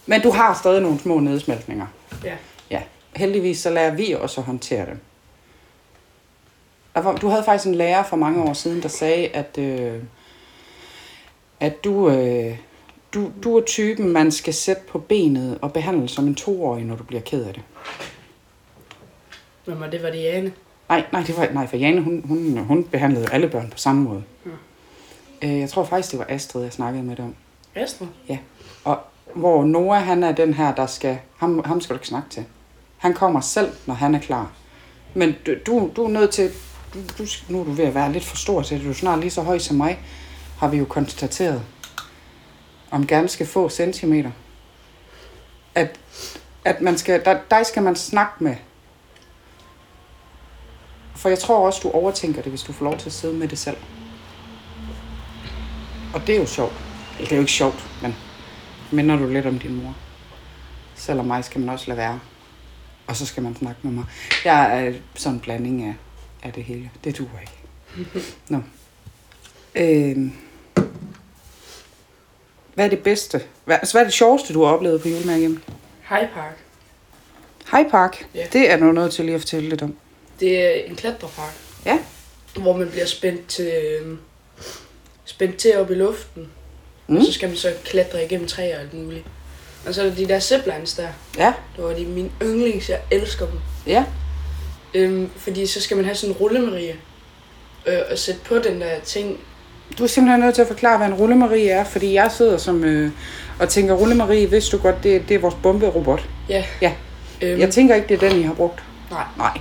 Men 0.06 0.22
du 0.22 0.32
har 0.32 0.54
stadig 0.54 0.82
nogle 0.82 1.00
små 1.00 1.20
nedsmeltninger. 1.20 1.88
Ja. 2.24 2.36
Ja, 2.70 2.82
heldigvis 3.16 3.60
så 3.60 3.70
lærer 3.70 3.96
vi 3.96 4.16
også 4.20 4.42
at 4.42 4.46
håndtere 4.46 4.86
dem. 4.86 5.00
Du 7.18 7.28
havde 7.28 7.44
faktisk 7.44 7.68
en 7.68 7.76
lærer 7.76 8.04
for 8.04 8.18
mange 8.18 8.44
år 8.44 8.54
siden, 8.54 8.82
der 8.82 8.88
sagde, 8.88 9.28
at, 9.28 9.58
øh, 9.58 10.04
at 11.60 11.84
du, 11.84 12.10
øh, 12.10 12.58
du, 13.14 13.32
du 13.44 13.58
er 13.58 13.62
typen, 13.62 14.10
man 14.10 14.32
skal 14.32 14.54
sætte 14.54 14.82
på 14.88 15.00
benet 15.00 15.60
og 15.62 15.74
behandle 15.74 16.08
som 16.08 16.28
en 16.28 16.36
toårig, 16.36 16.86
når 16.86 16.96
du 16.96 17.04
bliver 17.04 17.22
ked 17.22 17.46
af 17.46 17.54
det. 17.54 17.64
Hvem 19.66 19.80
var 19.80 19.90
det? 19.90 20.04
Var 20.04 20.10
det 20.10 20.24
Jane? 20.24 20.54
Nej, 20.90 21.06
nej, 21.12 21.24
det 21.24 21.38
var, 21.38 21.50
nej 21.54 21.68
for 21.68 21.78
Jane, 21.78 22.02
hun, 22.02 22.22
hun, 22.26 22.58
hun 22.58 22.84
behandlede 22.84 23.28
alle 23.32 23.50
børn 23.50 23.70
på 23.70 23.78
samme 23.78 24.04
måde. 24.04 24.24
Øh, 25.42 25.60
jeg 25.60 25.70
tror 25.70 25.84
faktisk, 25.84 26.12
det 26.12 26.20
var 26.20 26.26
Astrid, 26.30 26.64
jeg 26.64 26.74
snakkede 26.74 27.04
med 27.04 27.20
om. 27.20 27.36
Astrid? 27.76 28.08
Ja, 28.30 28.38
og 28.84 29.00
hvor 29.36 29.66
Noah, 29.66 30.04
han 30.04 30.24
er 30.24 30.32
den 30.32 30.54
her, 30.54 30.76
der 30.76 30.86
skal, 30.86 31.18
ham, 31.38 31.64
ham 31.66 31.82
skal 31.82 31.94
du 31.94 31.98
ikke 31.98 32.08
snakke 32.08 32.30
til. 32.30 32.46
Han 32.98 33.14
kommer 33.14 33.42
selv, 33.42 33.72
når 33.86 33.94
han 33.94 34.16
er 34.16 34.20
klar. 34.20 34.52
Men 35.14 35.36
du, 35.46 35.56
du, 35.66 35.90
du 35.96 36.04
er 36.04 36.10
nødt 36.10 36.32
til, 36.32 36.52
du, 36.94 37.00
du, 37.18 37.26
nu 37.50 37.60
er 37.60 37.64
du 37.64 37.72
ved 37.72 37.86
at 37.86 37.96
være 37.96 38.12
lidt 38.12 38.24
for 38.24 38.38
stor 38.38 38.62
til 38.62 38.78
det, 38.78 38.86
du 38.86 38.90
er 38.90 38.94
snart 38.94 39.20
lige 39.20 39.32
så 39.32 39.42
høj 39.42 39.58
som 39.58 39.76
mig, 39.76 40.00
har 40.58 40.68
vi 40.68 40.78
jo 40.78 40.86
konstateret, 40.86 41.62
om 42.92 43.08
ganske 43.08 43.46
få 43.46 43.70
centimeter. 43.70 44.32
At, 45.76 46.00
at 46.66 46.82
man 46.82 46.98
skal, 46.98 47.26
der, 47.26 47.40
dig 47.52 47.66
skal 47.66 47.84
man 47.84 47.96
snakke 47.96 48.44
med. 48.44 48.56
For 51.16 51.30
jeg 51.30 51.40
tror 51.40 51.66
også, 51.66 51.80
du 51.84 51.92
overtænker 51.92 52.42
det, 52.42 52.52
hvis 52.52 52.64
du 52.64 52.74
får 52.74 52.86
lov 52.86 52.98
til 52.98 53.10
at 53.10 53.14
sidde 53.14 53.34
med 53.34 53.48
det 53.48 53.58
selv. 53.58 53.78
Og 56.14 56.28
det 56.28 56.36
er 56.36 56.40
jo 56.40 56.46
sjovt. 56.46 56.74
Eller 57.14 57.24
det 57.24 57.32
er 57.32 57.36
jo 57.36 57.42
ikke 57.42 57.52
sjovt, 57.52 57.86
men 58.02 58.16
minder 58.92 59.16
du 59.16 59.28
lidt 59.28 59.46
om 59.46 59.60
din 59.60 59.84
mor. 59.84 59.96
Selvom 60.96 61.26
mig 61.26 61.44
skal 61.46 61.62
man 61.62 61.70
også 61.70 61.88
lade 61.88 61.98
være. 61.98 62.20
og 63.08 63.16
så 63.16 63.26
skal 63.26 63.44
man 63.44 63.56
snakke 63.56 63.80
med 63.84 63.92
mig. 63.92 64.06
Jeg 64.46 64.86
er 64.86 64.94
sådan 65.16 65.36
en 65.36 65.40
blanding 65.40 65.84
af, 65.84 65.96
af 66.44 66.54
det 66.54 66.64
hele. 66.64 66.92
Det 67.04 67.18
duer 67.18 67.40
ikke. 67.42 68.28
Nå. 68.50 68.62
Øh, 69.76 70.32
hvad 72.74 72.86
er 72.86 72.90
det 72.90 73.00
bedste? 73.04 73.42
Hvad, 73.66 73.76
altså, 73.76 73.94
hvad 73.94 74.02
er 74.02 74.06
det 74.06 74.14
sjoveste, 74.14 74.54
du 74.54 74.64
har 74.64 74.74
oplevet 74.74 75.02
på 75.02 75.08
julemærket? 75.10 75.60
High 76.10 76.30
Park. 76.34 76.58
High 77.72 77.90
Park. 77.92 78.26
Ja. 78.36 78.46
Det 78.54 78.72
er 78.72 78.78
noget, 78.78 78.96
noget 78.96 79.12
til 79.12 79.26
lige 79.26 79.36
at 79.36 79.42
fortælle 79.42 79.70
lidt 79.70 79.82
om. 79.82 79.96
Det 80.40 80.60
er 80.66 80.70
en 80.86 80.96
klatrepark, 80.96 81.54
Ja. 81.86 82.00
hvor 82.56 82.78
man 82.78 82.90
bliver 82.90 83.06
spændt 83.06 83.48
til, 83.48 83.72
øh, 84.02 84.18
spændt 85.26 85.58
til 85.58 85.78
op 85.78 85.92
i 85.92 85.94
luften. 85.94 86.48
Mm. 87.08 87.18
Og 87.18 87.24
så 87.26 87.34
skal 87.34 87.50
man 87.50 87.58
så 87.58 87.74
klatre 87.86 88.26
igennem 88.26 88.48
træer 88.48 88.76
og 88.76 88.82
alt 88.82 88.94
muligt. 88.94 89.26
Og 89.88 89.94
så 89.94 90.02
er 90.02 90.06
der 90.06 90.16
de 90.16 90.28
der 90.28 90.40
ziplines 90.40 90.94
der. 90.94 91.08
Ja. 91.38 91.54
Det 91.76 91.84
var 91.84 91.94
de 91.94 92.06
mine 92.06 92.32
yndlings, 92.44 92.90
jeg 92.90 93.00
elsker 93.12 93.46
dem. 93.46 93.60
Ja. 93.88 94.06
Øhm, 94.94 95.30
fordi 95.36 95.66
så 95.66 95.82
skal 95.82 95.98
man 95.98 96.06
have 96.06 96.16
sådan 96.16 96.36
en 96.36 96.40
rullemarie. 96.42 96.96
Øh, 97.86 98.00
og 98.12 98.18
sætte 98.18 98.42
på 98.46 98.58
den 98.60 98.82
der 98.82 99.00
ting. 99.00 99.40
Du 99.98 100.04
er 100.04 100.08
simpelthen 100.08 100.40
nødt 100.40 100.56
til 100.56 100.62
at 100.62 100.68
forklare, 100.68 100.98
hvad 100.98 101.08
en 101.08 101.14
rullemarie 101.14 101.70
er, 101.70 101.84
fordi 101.84 102.14
jeg 102.14 102.32
sidder 102.32 102.58
som 102.58 102.84
øh, 102.84 103.12
og 103.60 103.70
tænker, 103.70 103.94
rullemarie, 103.94 104.50
vidste 104.50 104.78
du 104.78 104.82
godt, 104.82 105.04
det, 105.04 105.24
det 105.30 105.36
er 105.36 105.40
vores 105.40 105.56
bomberobot. 105.64 106.30
Ja. 106.50 106.66
Ja. 106.82 106.94
Øhm, 107.42 107.60
Jeg 107.60 107.70
tænker 107.72 107.96
ikke, 107.96 108.08
det 108.08 108.24
er 108.24 108.30
den, 108.30 108.40
I 108.40 108.44
har 108.44 108.54
brugt. 108.54 108.84
nej. 109.12 109.24
Nej. 109.38 109.60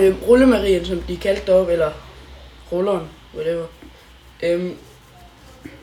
Øhm, 0.00 0.16
rullemarien, 0.28 0.84
som 0.84 1.00
de 1.00 1.16
kaldte 1.16 1.42
deroppe, 1.46 1.72
eller 1.72 1.90
rulleren, 2.72 3.02
whatever. 3.36 3.64
Øhm, 4.42 4.72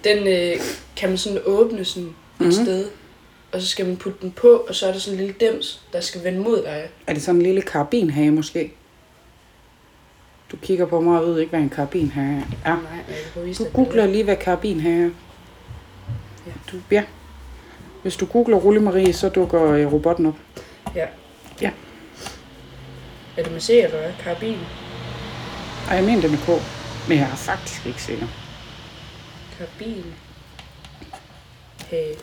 den 0.03 0.27
øh, 0.27 0.55
kan 0.97 1.09
man 1.09 1.17
sådan 1.17 1.39
åbne 1.45 1.85
sådan 1.85 2.03
mm-hmm. 2.03 2.15
Mhm. 2.39 2.47
et 2.49 2.53
sted. 2.55 2.85
Og 3.51 3.61
så 3.61 3.67
skal 3.67 3.85
man 3.85 3.97
putte 3.97 4.17
den 4.21 4.31
på, 4.31 4.47
og 4.69 4.75
så 4.75 4.87
er 4.87 4.91
der 4.91 4.99
sådan 4.99 5.19
en 5.19 5.25
lille 5.25 5.35
dims, 5.39 5.81
der 5.93 6.01
skal 6.01 6.23
vende 6.23 6.39
mod 6.39 6.63
dig. 6.63 6.89
Er 7.07 7.13
det 7.13 7.23
sådan 7.23 7.35
en 7.41 7.45
lille 7.45 7.61
karabinhage 7.61 8.31
måske? 8.31 8.73
Du 10.51 10.57
kigger 10.57 10.85
på 10.85 11.01
mig 11.01 11.19
og 11.19 11.25
ved 11.25 11.39
ikke, 11.39 11.49
hvad 11.49 11.59
en 11.59 11.69
karabinhage 11.69 12.45
er. 12.65 12.75
Nej, 12.75 13.15
jeg 13.35 13.45
vise 13.45 13.63
Du 13.63 13.69
googler 13.69 14.07
lige, 14.07 14.23
hvad 14.23 14.35
karabinhage 14.35 15.05
er. 15.05 15.09
Ja. 16.47 16.51
Du, 16.71 16.77
ja. 16.91 17.03
Hvis 18.01 18.15
du 18.15 18.25
googler 18.25 18.57
rullemarie, 18.57 19.13
så 19.13 19.29
dukker 19.29 19.63
øh, 19.63 19.93
robotten 19.93 20.25
op. 20.25 20.35
Ja. 20.95 21.05
Ja. 21.61 21.71
Er 23.37 23.43
det 23.43 23.51
med 23.51 23.61
C, 23.61 23.69
eller 23.69 23.97
hvad? 23.99 24.11
Karabin? 24.19 24.57
Og 25.89 25.95
jeg 25.95 26.03
mener 26.03 26.21
det 26.21 26.31
med 26.31 26.39
K. 26.39 26.47
Men 27.09 27.17
jeg 27.17 27.27
er 27.31 27.35
faktisk 27.35 27.85
ikke 27.85 28.03
sikker. 28.03 28.27
Karabin. 29.57 30.03
Hey. 31.89 32.15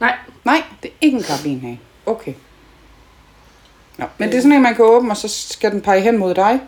Nej, 0.00 0.16
Nej, 0.44 0.62
det 0.82 0.88
er 0.90 0.94
ikke 1.00 1.16
en 1.16 1.22
karabinhage. 1.22 1.80
Okay. 2.06 2.34
Nå, 3.96 4.06
men 4.18 4.28
det 4.28 4.36
er 4.36 4.40
sådan 4.40 4.52
en, 4.52 4.62
man 4.62 4.74
kan 4.74 4.84
åbne, 4.84 5.10
og 5.10 5.16
så 5.16 5.28
skal 5.28 5.70
den 5.70 5.80
pege 5.80 6.00
hen 6.00 6.18
mod 6.18 6.34
dig. 6.34 6.60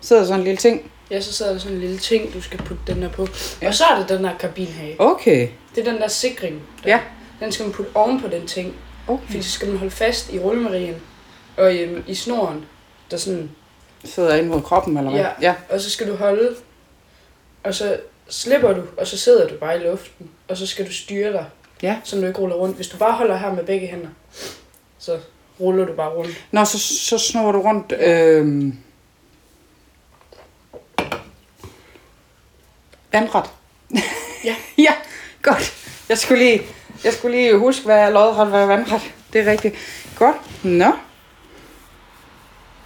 Sidder 0.00 0.24
sådan 0.24 0.40
en 0.40 0.44
lille 0.44 0.56
ting. 0.56 0.90
ja, 1.10 1.20
så 1.20 1.32
sidder 1.32 1.52
der 1.52 1.58
sådan 1.58 1.74
en 1.74 1.80
lille 1.80 1.98
ting, 1.98 2.34
du 2.34 2.40
skal 2.40 2.58
putte 2.58 2.82
den 2.86 3.02
der 3.02 3.08
på. 3.08 3.22
Ja. 3.22 3.28
Ja. 3.62 3.68
Og 3.68 3.74
så 3.74 3.84
er 3.84 3.96
der 3.98 4.06
den 4.06 4.24
der 4.24 4.36
kabinhage. 4.38 4.96
Okay. 4.98 5.48
Det 5.74 5.86
er 5.86 5.92
den 5.92 6.00
der 6.00 6.08
sikring. 6.08 6.62
Der. 6.84 6.90
Ja. 6.90 7.00
Den 7.40 7.52
skal 7.52 7.64
man 7.66 7.72
putte 7.72 7.90
oven 7.94 8.20
på 8.20 8.28
den 8.28 8.46
ting. 8.46 8.74
Okay. 9.08 9.26
Fordi 9.26 9.42
så 9.42 9.50
skal 9.50 9.68
man 9.68 9.76
holde 9.76 9.90
fast 9.90 10.32
i 10.32 10.38
rullemarien. 10.38 10.96
Og 11.56 11.76
øhm, 11.76 12.04
i 12.06 12.14
snoren, 12.14 12.64
der 13.10 13.16
sådan... 13.16 13.50
Sidder 14.04 14.34
ind 14.34 14.46
mod 14.46 14.62
kroppen, 14.62 14.96
eller 14.96 15.10
hvad? 15.10 15.20
Ja. 15.20 15.28
ja. 15.40 15.54
Og 15.70 15.80
så 15.80 15.90
skal 15.90 16.08
du 16.08 16.14
holde... 16.16 16.54
Og 17.64 17.74
så 17.74 17.96
slipper 18.28 18.72
du, 18.72 18.82
og 18.96 19.06
så 19.06 19.18
sidder 19.18 19.48
du 19.48 19.54
bare 19.54 19.76
i 19.76 19.86
luften. 19.86 20.30
Og 20.48 20.56
så 20.56 20.66
skal 20.66 20.86
du 20.86 20.92
styre 20.92 21.32
dig, 21.32 21.44
Ja. 21.82 21.96
så 22.04 22.20
du 22.20 22.26
ikke 22.26 22.38
ruller 22.40 22.56
rundt. 22.56 22.76
Hvis 22.76 22.88
du 22.88 22.96
bare 22.96 23.12
holder 23.12 23.36
her 23.36 23.54
med 23.54 23.64
begge 23.64 23.86
hænder, 23.86 24.08
så 24.98 25.18
ruller 25.60 25.84
du 25.86 25.92
bare 25.92 26.10
rundt. 26.10 26.44
Nå, 26.50 26.64
så, 26.64 26.78
så 26.78 27.18
snor 27.18 27.52
du 27.52 27.60
rundt. 27.60 27.92
Øh... 27.92 28.72
Vandret. 33.12 33.50
Ja. 34.44 34.56
ja, 34.86 34.92
godt. 35.42 35.74
Jeg 36.08 36.18
skulle 36.18 36.44
lige, 36.44 36.62
jeg 37.04 37.12
skulle 37.12 37.36
lige 37.36 37.58
huske, 37.58 37.84
hvad 37.84 38.12
lodret, 38.12 38.48
hvad 38.48 38.62
er 38.62 38.66
vandret. 38.66 39.00
Det 39.32 39.40
er 39.40 39.50
rigtigt. 39.50 39.74
Godt. 40.16 40.64
Nå. 40.64 40.92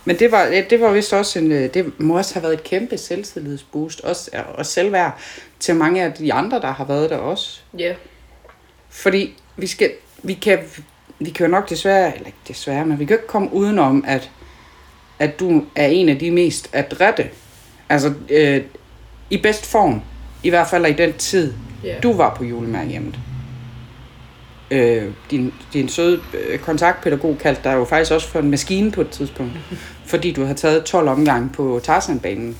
Men 0.05 0.19
det 0.19 0.33
var, 0.33 0.45
det 0.71 0.81
var 0.81 0.93
vist 0.93 1.13
også 1.13 1.39
en, 1.39 1.53
øh, 1.53 1.75
det 1.75 2.01
må 2.01 2.17
også 2.17 2.35
have 2.35 2.43
været 2.43 2.55
et 2.55 2.65
kæmpe 2.65 2.99
selvtillidsboost, 2.99 4.01
også, 4.01 4.31
og 4.55 4.67
selvværd 4.67 5.21
til 5.61 5.77
mange 5.77 6.03
af 6.03 6.13
de 6.13 6.33
andre, 6.33 6.61
der 6.61 6.73
har 6.73 6.85
været 6.85 7.11
der 7.11 7.17
også. 7.17 7.61
Ja. 7.79 7.95
Fordi 8.91 9.35
vi 9.57 9.67
skal, 9.67 9.93
vi 10.23 10.35
kan, 10.35 10.59
vi 11.27 11.31
kan 11.31 11.47
jo 11.47 11.51
nok 11.51 11.71
desværre, 11.71 12.15
eller 12.15 12.27
ikke 12.27 12.39
desværre, 12.49 12.87
men 12.87 12.99
vi 12.99 13.05
kan 13.05 13.15
ikke 13.17 13.27
komme 13.27 13.53
udenom, 13.55 14.05
at, 14.07 14.31
at 15.19 15.41
du 15.41 15.65
er 15.77 15.87
en 15.87 16.09
af 16.09 16.19
de 16.19 16.31
mest 16.31 16.71
adrette, 16.73 17.29
altså 17.89 18.15
øh, 18.31 18.63
i 19.31 19.37
bedst 19.37 19.67
form, 19.67 20.01
i 20.43 20.49
hvert 20.51 20.67
fald 20.69 20.87
i 20.87 20.93
den 20.93 21.13
tid, 21.13 21.53
Ja. 21.85 21.95
du 22.03 22.13
var 22.13 22.35
på 22.35 22.45
julemærkehjemmet. 22.45 23.19
Øh, 24.71 25.11
din, 25.31 25.55
din 25.73 25.89
søde 25.89 26.21
øh, 26.35 26.59
kontaktpædagog 26.59 27.37
kaldte 27.41 27.61
dig 27.65 27.75
jo 27.75 27.85
faktisk 27.85 28.13
også 28.13 28.29
for 28.29 28.39
en 28.39 28.51
maskine 28.51 28.91
på 28.93 29.01
et 29.01 29.11
tidspunkt, 29.11 29.53
fordi 30.11 30.33
du 30.33 30.43
havde 30.43 30.55
taget 30.59 30.85
12 30.85 31.09
omgange 31.09 31.49
på 31.53 31.81
Tarzanbanen. 31.83 32.57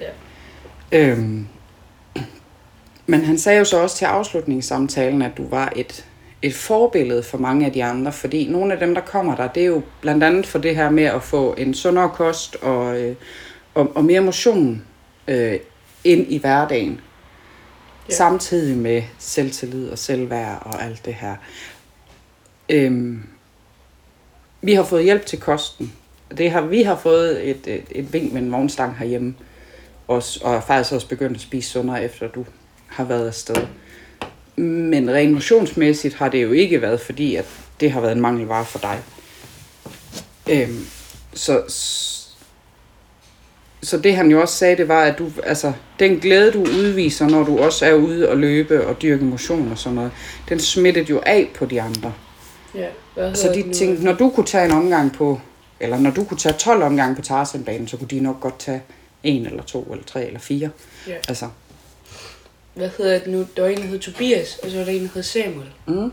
Ja. 0.00 0.98
Øhm, 0.98 1.46
men 3.06 3.24
han 3.24 3.38
sagde 3.38 3.58
jo 3.58 3.64
så 3.64 3.78
også 3.82 3.96
til 3.96 4.04
afslutningssamtalen, 4.04 5.22
at 5.22 5.36
du 5.36 5.48
var 5.48 5.72
et, 5.76 6.04
et 6.44 6.54
forbillede 6.54 7.22
for 7.22 7.38
mange 7.38 7.66
af 7.66 7.72
de 7.72 7.84
andre, 7.84 8.12
fordi 8.12 8.48
nogle 8.48 8.72
af 8.72 8.78
dem, 8.78 8.94
der 8.94 9.00
kommer 9.00 9.36
der, 9.36 9.48
det 9.48 9.62
er 9.62 9.66
jo 9.66 9.82
blandt 10.00 10.24
andet 10.24 10.46
for 10.46 10.58
det 10.58 10.76
her 10.76 10.90
med 10.90 11.04
at 11.04 11.22
få 11.22 11.54
en 11.58 11.74
sundere 11.74 12.10
kost 12.10 12.56
og, 12.56 13.00
øh, 13.00 13.16
og, 13.74 13.96
og 13.96 14.04
mere 14.04 14.20
motion 14.20 14.82
øh, 15.28 15.58
ind 16.04 16.32
i 16.32 16.38
hverdagen. 16.38 17.00
Ja. 18.08 18.14
Samtidig 18.14 18.76
med 18.76 19.02
selvtillid 19.18 19.88
og 19.88 19.98
selvværd 19.98 20.62
og 20.64 20.82
alt 20.82 21.04
det 21.04 21.14
her. 21.14 21.36
Øhm, 22.68 23.22
vi 24.62 24.74
har 24.74 24.84
fået 24.84 25.04
hjælp 25.04 25.26
til 25.26 25.40
kosten. 25.40 25.92
Det 26.38 26.50
har, 26.50 26.60
vi 26.60 26.82
har 26.82 26.96
fået 26.96 27.50
et, 27.50 27.66
et, 27.66 27.84
et 27.90 28.12
vink 28.12 28.32
med 28.32 28.42
en 28.42 28.52
vognstang 28.52 28.96
herhjemme. 28.96 29.34
Også, 30.08 30.40
og 30.42 30.62
faktisk 30.62 30.92
også 30.92 31.08
begyndt 31.08 31.36
at 31.36 31.40
spise 31.40 31.70
sundere, 31.70 32.04
efter 32.04 32.28
du 32.28 32.44
har 32.86 33.04
været 33.04 33.26
afsted. 33.26 33.66
Men 34.56 35.10
rent 35.10 35.32
motionsmæssigt 35.32 36.14
har 36.14 36.28
det 36.28 36.42
jo 36.42 36.52
ikke 36.52 36.82
været, 36.82 37.00
fordi 37.00 37.36
at 37.36 37.44
det 37.80 37.90
har 37.90 38.00
været 38.00 38.12
en 38.12 38.20
mangelvare 38.20 38.64
for 38.64 38.78
dig. 38.78 38.98
Øhm, 40.50 40.86
så, 41.34 41.62
så 43.82 43.98
det 43.98 44.16
han 44.16 44.30
jo 44.30 44.40
også 44.40 44.54
sagde, 44.54 44.76
det 44.76 44.88
var, 44.88 45.02
at 45.02 45.18
du, 45.18 45.30
altså, 45.42 45.72
den 45.98 46.18
glæde, 46.20 46.52
du 46.52 46.60
udviser, 46.60 47.28
når 47.28 47.44
du 47.44 47.58
også 47.58 47.86
er 47.86 47.94
ude 47.94 48.28
og 48.28 48.36
løbe 48.36 48.86
og 48.86 49.02
dyrke 49.02 49.24
motion 49.24 49.70
og 49.70 49.78
sådan 49.78 49.94
noget, 49.94 50.10
den 50.48 50.60
smittede 50.60 51.06
jo 51.10 51.22
af 51.26 51.50
på 51.54 51.66
de 51.66 51.82
andre. 51.82 52.12
Ja. 52.74 52.86
Hvad 53.14 53.34
Så 53.34 53.48
de 53.48 53.62
det 53.62 53.72
tænkte, 53.72 54.04
når 54.04 54.12
du 54.12 54.30
kunne 54.30 54.46
tage 54.46 54.64
en 54.64 54.70
omgang 54.70 55.12
på, 55.12 55.40
eller 55.80 55.98
når 55.98 56.10
du 56.10 56.24
kunne 56.24 56.38
tage 56.38 56.52
12 56.52 56.82
omgange 56.82 57.16
på 57.16 57.22
Tarzanbanen, 57.22 57.88
så 57.88 57.96
kunne 57.96 58.08
de 58.08 58.20
nok 58.20 58.40
godt 58.40 58.58
tage 58.58 58.82
en 59.22 59.46
eller 59.46 59.62
to 59.62 59.88
eller 59.90 60.04
tre 60.04 60.26
eller 60.26 60.40
fire. 60.40 60.70
Ja. 61.08 61.14
Altså, 61.28 61.48
Hvad 62.74 62.90
hedder 62.98 63.18
det 63.18 63.26
nu? 63.28 63.46
Der 63.56 63.62
var 63.62 63.68
en, 63.68 63.76
der 63.76 63.82
hed 63.86 63.98
Tobias, 63.98 64.58
og 64.62 64.70
så 64.70 64.76
var 64.78 64.84
der 64.84 64.92
en, 64.92 65.02
der 65.02 65.08
hed 65.14 65.22
Samuel. 65.22 65.68
mm, 65.86 66.12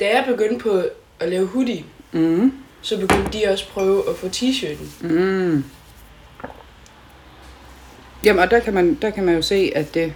Da 0.00 0.04
jeg 0.16 0.24
begyndte 0.28 0.62
på 0.62 0.82
at 1.20 1.28
lave 1.28 1.46
hoodie, 1.46 1.84
mm, 2.12 2.52
så 2.82 2.98
begyndte 3.00 3.38
de 3.38 3.46
også 3.52 3.64
at 3.64 3.70
prøve 3.72 4.10
at 4.10 4.16
få 4.16 4.26
t-shirten. 4.26 5.06
mm. 5.06 5.64
Jamen, 8.24 8.42
og 8.42 8.50
der 8.50 8.60
kan, 8.60 8.74
man, 8.74 8.94
der 9.02 9.10
kan 9.10 9.24
man 9.24 9.34
jo 9.34 9.42
se, 9.42 9.72
at 9.74 9.94
det, 9.94 10.12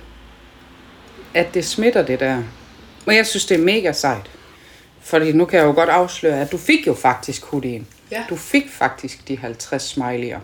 at 1.35 1.55
det 1.55 1.65
smitter 1.65 2.03
det 2.07 2.21
der. 2.21 2.43
Og 3.07 3.15
jeg 3.15 3.27
synes, 3.27 3.47
det 3.47 3.55
er 3.61 3.65
mega 3.65 3.93
sejt. 3.93 4.31
Fordi 5.01 5.33
nu 5.33 5.45
kan 5.45 5.59
jeg 5.59 5.67
jo 5.67 5.73
godt 5.73 5.89
afsløre, 5.89 6.41
at 6.41 6.53
du 6.53 6.59
fik 6.59 6.87
jo 6.87 6.95
faktisk 6.95 7.45
hoodien. 7.45 7.87
Ja. 8.11 8.25
Du 8.31 8.37
fik 8.37 8.71
faktisk 8.71 9.29
de 9.29 9.37
50 9.39 9.97
smiley'er. 9.99 10.39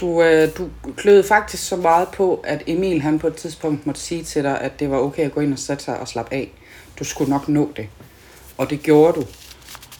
Du, 0.00 0.22
øh, 0.22 0.56
du 0.58 0.68
kløede 0.96 1.24
faktisk 1.24 1.68
så 1.68 1.76
meget 1.76 2.08
på, 2.08 2.40
at 2.44 2.62
Emil 2.66 3.02
han 3.02 3.18
på 3.18 3.26
et 3.26 3.34
tidspunkt 3.36 3.86
måtte 3.86 4.00
sige 4.00 4.22
til 4.22 4.44
dig, 4.44 4.60
at 4.60 4.80
det 4.80 4.90
var 4.90 4.98
okay 4.98 5.22
at 5.22 5.32
gå 5.32 5.40
ind 5.40 5.52
og 5.52 5.58
sætte 5.58 5.84
sig 5.84 6.00
og 6.00 6.08
slappe 6.08 6.34
af. 6.34 6.50
Du 6.98 7.04
skulle 7.04 7.30
nok 7.30 7.48
nå 7.48 7.72
det. 7.76 7.88
Og 8.58 8.70
det 8.70 8.82
gjorde 8.82 9.20
du. 9.20 9.26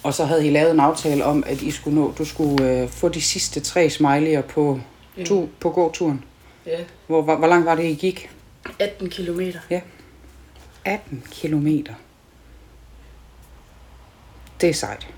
Og 0.02 0.14
så 0.14 0.24
havde 0.24 0.46
I 0.46 0.50
lavet 0.50 0.70
en 0.70 0.80
aftale 0.80 1.24
om, 1.24 1.44
at 1.46 1.62
I 1.62 1.70
skulle 1.70 2.00
nå, 2.00 2.12
du 2.18 2.24
skulle 2.24 2.70
øh, 2.70 2.88
få 2.88 3.08
de 3.08 3.20
sidste 3.22 3.60
tre 3.60 3.86
smiley'er 3.86 4.40
på, 4.52 4.80
Ja. 5.16 5.24
tu, 5.24 5.48
på 5.60 5.70
gåturen. 5.70 6.24
Ja. 6.66 6.78
Hvor, 7.06 7.22
hvor, 7.22 7.36
hvor 7.36 7.46
langt 7.46 7.66
var 7.66 7.74
det, 7.74 7.84
I 7.84 7.94
gik? 7.94 8.30
18 8.78 9.10
kilometer. 9.10 9.58
18 10.84 11.22
kilometer. 11.30 11.94
Det 14.60 14.68
er 14.68 14.74
sejt. 14.74 15.08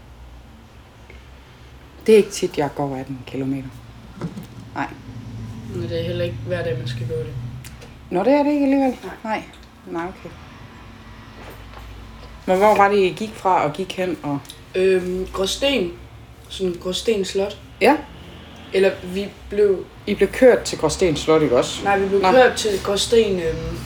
Det 2.06 2.12
er 2.12 2.16
ikke 2.16 2.30
tit, 2.30 2.58
jeg 2.58 2.68
går 2.74 2.96
18 2.96 3.18
kilometer. 3.26 3.68
Nej. 4.74 4.86
Men 5.74 5.88
det 5.88 6.00
er 6.00 6.04
heller 6.04 6.24
ikke 6.24 6.36
hver 6.46 6.64
dag, 6.64 6.78
man 6.78 6.88
skal 6.88 7.08
gå 7.08 7.14
det. 7.14 7.34
Nå, 8.10 8.24
det 8.24 8.32
er 8.32 8.42
det 8.42 8.52
ikke 8.52 8.64
alligevel. 8.64 8.96
Nej. 9.02 9.14
Nej. 9.24 9.42
Nej, 9.86 10.02
okay. 10.04 10.30
Men 12.46 12.58
hvor 12.58 12.76
var 12.76 12.88
det, 12.88 12.98
I 12.98 13.14
gik 13.16 13.34
fra 13.34 13.64
og 13.64 13.72
gik 13.72 13.92
hen? 13.96 14.18
Og... 14.22 14.38
Øhm, 14.74 15.26
Gråsten. 15.32 15.92
Sådan 16.48 16.74
Gråsten 16.82 17.24
Slot. 17.24 17.58
Ja, 17.80 17.96
Eller 18.72 18.90
vi 19.04 19.28
blev... 19.50 19.84
I 20.06 20.14
blev 20.14 20.28
kørt 20.28 20.62
til 20.62 20.78
Gråsten 20.78 21.16
Slot, 21.16 21.42
ikke 21.42 21.56
også? 21.56 21.84
Nej, 21.84 21.98
vi 21.98 22.08
blev 22.08 22.20
Nå. 22.20 22.30
kørt 22.30 22.56
til 22.56 22.70
Gråsten 22.84 23.40
øhm, 23.40 23.78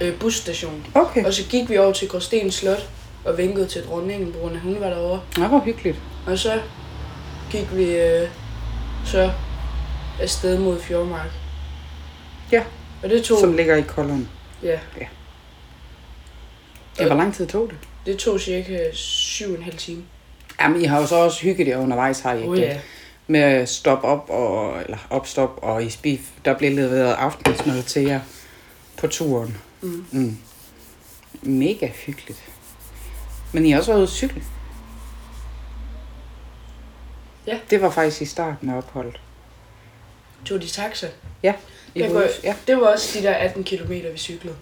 øh, 0.00 0.14
busstation. 0.18 0.86
Okay. 0.94 1.24
Og 1.24 1.32
så 1.32 1.42
gik 1.48 1.70
vi 1.70 1.78
over 1.78 1.92
til 1.92 2.08
Gråsten 2.08 2.50
Slot 2.50 2.88
og 3.24 3.38
vinkede 3.38 3.66
til 3.66 3.82
dronningen, 3.82 4.32
på 4.32 4.38
grund 4.38 4.52
af, 4.52 4.56
at 4.56 4.62
hun 4.62 4.76
var 4.80 4.86
derovre. 4.86 5.20
Nå, 5.38 5.46
hvor 5.46 5.58
hyggeligt. 5.60 5.96
Og 6.26 6.38
så 6.38 6.60
gik 7.50 7.76
vi 7.76 7.96
øh, 7.96 8.28
så 9.04 9.30
afsted 10.20 10.58
mod 10.58 10.80
Fjordmark. 10.80 11.30
Ja. 12.52 12.64
Og 13.02 13.08
det 13.10 13.24
tog, 13.24 13.38
Som 13.40 13.52
ligger 13.56 13.76
i 13.76 13.82
Kolderen. 13.82 14.28
ja, 14.62 14.78
Ja, 16.98 17.06
hvor 17.06 17.16
lang 17.16 17.34
tid 17.34 17.46
tog 17.46 17.68
det? 17.70 17.78
det 18.06 18.18
tog 18.18 18.40
cirka 18.40 18.78
syv 18.92 19.50
og 19.50 19.56
en 19.56 19.62
halv 19.62 19.76
time. 19.76 20.02
Jamen, 20.60 20.80
I 20.80 20.84
har 20.84 21.00
jo 21.00 21.06
så 21.06 21.16
også 21.16 21.42
hygget 21.42 21.68
jer 21.68 21.78
undervejs, 21.78 22.20
har 22.20 22.32
I 22.32 22.36
ikke? 22.38 22.48
Oh, 22.50 22.58
ja. 22.58 22.80
Med 23.26 23.40
at 23.40 23.68
stoppe 23.68 24.06
op, 24.08 24.30
og, 24.30 24.80
eller 24.82 24.98
opstop, 25.10 25.58
og 25.62 25.84
I 25.84 25.90
spif, 25.90 26.20
der 26.44 26.58
blev 26.58 26.72
leveret 26.72 27.12
aftensmad 27.14 27.82
til 27.82 28.02
jer 28.02 28.20
på 28.98 29.06
turen. 29.06 29.56
Mm. 29.80 30.06
Mm. 30.10 30.38
Mega 31.42 31.86
hyggeligt. 32.06 32.42
Men 33.52 33.66
I 33.66 33.70
har 33.70 33.78
også 33.78 33.90
været 33.90 33.98
ude 33.98 34.06
at 34.06 34.12
cykle? 34.12 34.42
Ja. 37.46 37.58
Det 37.70 37.82
var 37.82 37.90
faktisk 37.90 38.22
i 38.22 38.26
starten 38.26 38.70
af 38.70 38.76
opholdet. 38.76 39.20
Tog 40.44 40.62
de 40.62 40.66
taxa. 40.66 41.06
Ja. 41.42 41.54
I 41.94 42.00
Jeg 42.00 42.10
ude- 42.10 42.28
ja. 42.44 42.54
Det 42.66 42.76
var 42.76 42.86
også 42.86 43.18
de 43.18 43.24
der 43.24 43.32
18 43.34 43.64
km, 43.64 43.90
vi 43.92 44.18
cyklede. 44.18 44.54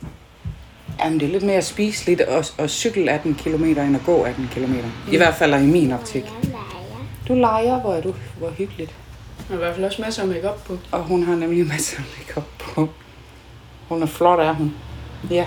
Jamen, 1.00 1.20
det 1.20 1.26
er 1.28 1.32
lidt 1.32 1.42
mere 1.42 1.62
spiseligt 1.62 2.20
at, 2.20 2.54
at 2.58 2.70
cykle 2.70 3.10
18 3.10 3.34
km 3.34 3.64
end 3.64 3.96
at 3.96 4.02
gå 4.06 4.22
18 4.22 4.50
km. 4.54 4.75
I 5.12 5.16
hvert 5.16 5.34
fald 5.34 5.52
er 5.52 5.58
i 5.58 5.66
min 5.66 5.92
optik. 5.92 6.25
Du 7.28 7.34
leger, 7.34 7.80
hvor 7.80 7.94
er 7.94 8.00
du 8.00 8.14
hvor 8.38 8.50
hyggeligt. 8.50 8.90
Der 9.38 9.44
var 9.49 9.54
i 9.54 9.58
hvert 9.58 9.75
fald 9.75 9.84
også 9.87 10.02
masser 10.02 10.22
af 10.22 10.28
makeup 10.28 10.64
på. 10.64 10.78
Og 10.92 11.02
hun 11.02 11.22
har 11.22 11.34
nemlig 11.34 11.66
masser 11.66 11.99
af 11.99 12.04
makeup 12.18 12.44
på. 12.58 12.88
Hun 13.88 14.02
er 14.02 14.06
flot, 14.06 14.38
er 14.40 14.52
hun. 14.52 14.75
Ja. 15.30 15.46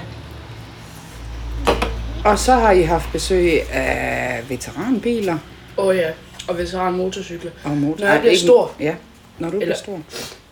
Og 2.25 2.39
så 2.39 2.53
har 2.53 2.71
I 2.71 2.81
haft 2.81 3.11
besøg 3.11 3.71
af 3.71 4.43
veteranbiler 4.49 5.37
Åh 5.77 5.85
oh, 5.87 5.95
ja, 5.95 6.09
og 6.47 6.57
veteranmotorcykler. 6.57 7.51
og 7.63 7.71
motor. 7.71 7.99
Når 8.05 8.11
jeg 8.11 8.19
bliver 8.19 8.31
ikke- 8.31 8.43
stor. 8.43 8.71
Ja, 8.79 8.95
når 9.39 9.49
du 9.49 9.59
Eller- 9.59 9.75
stor. 9.75 10.01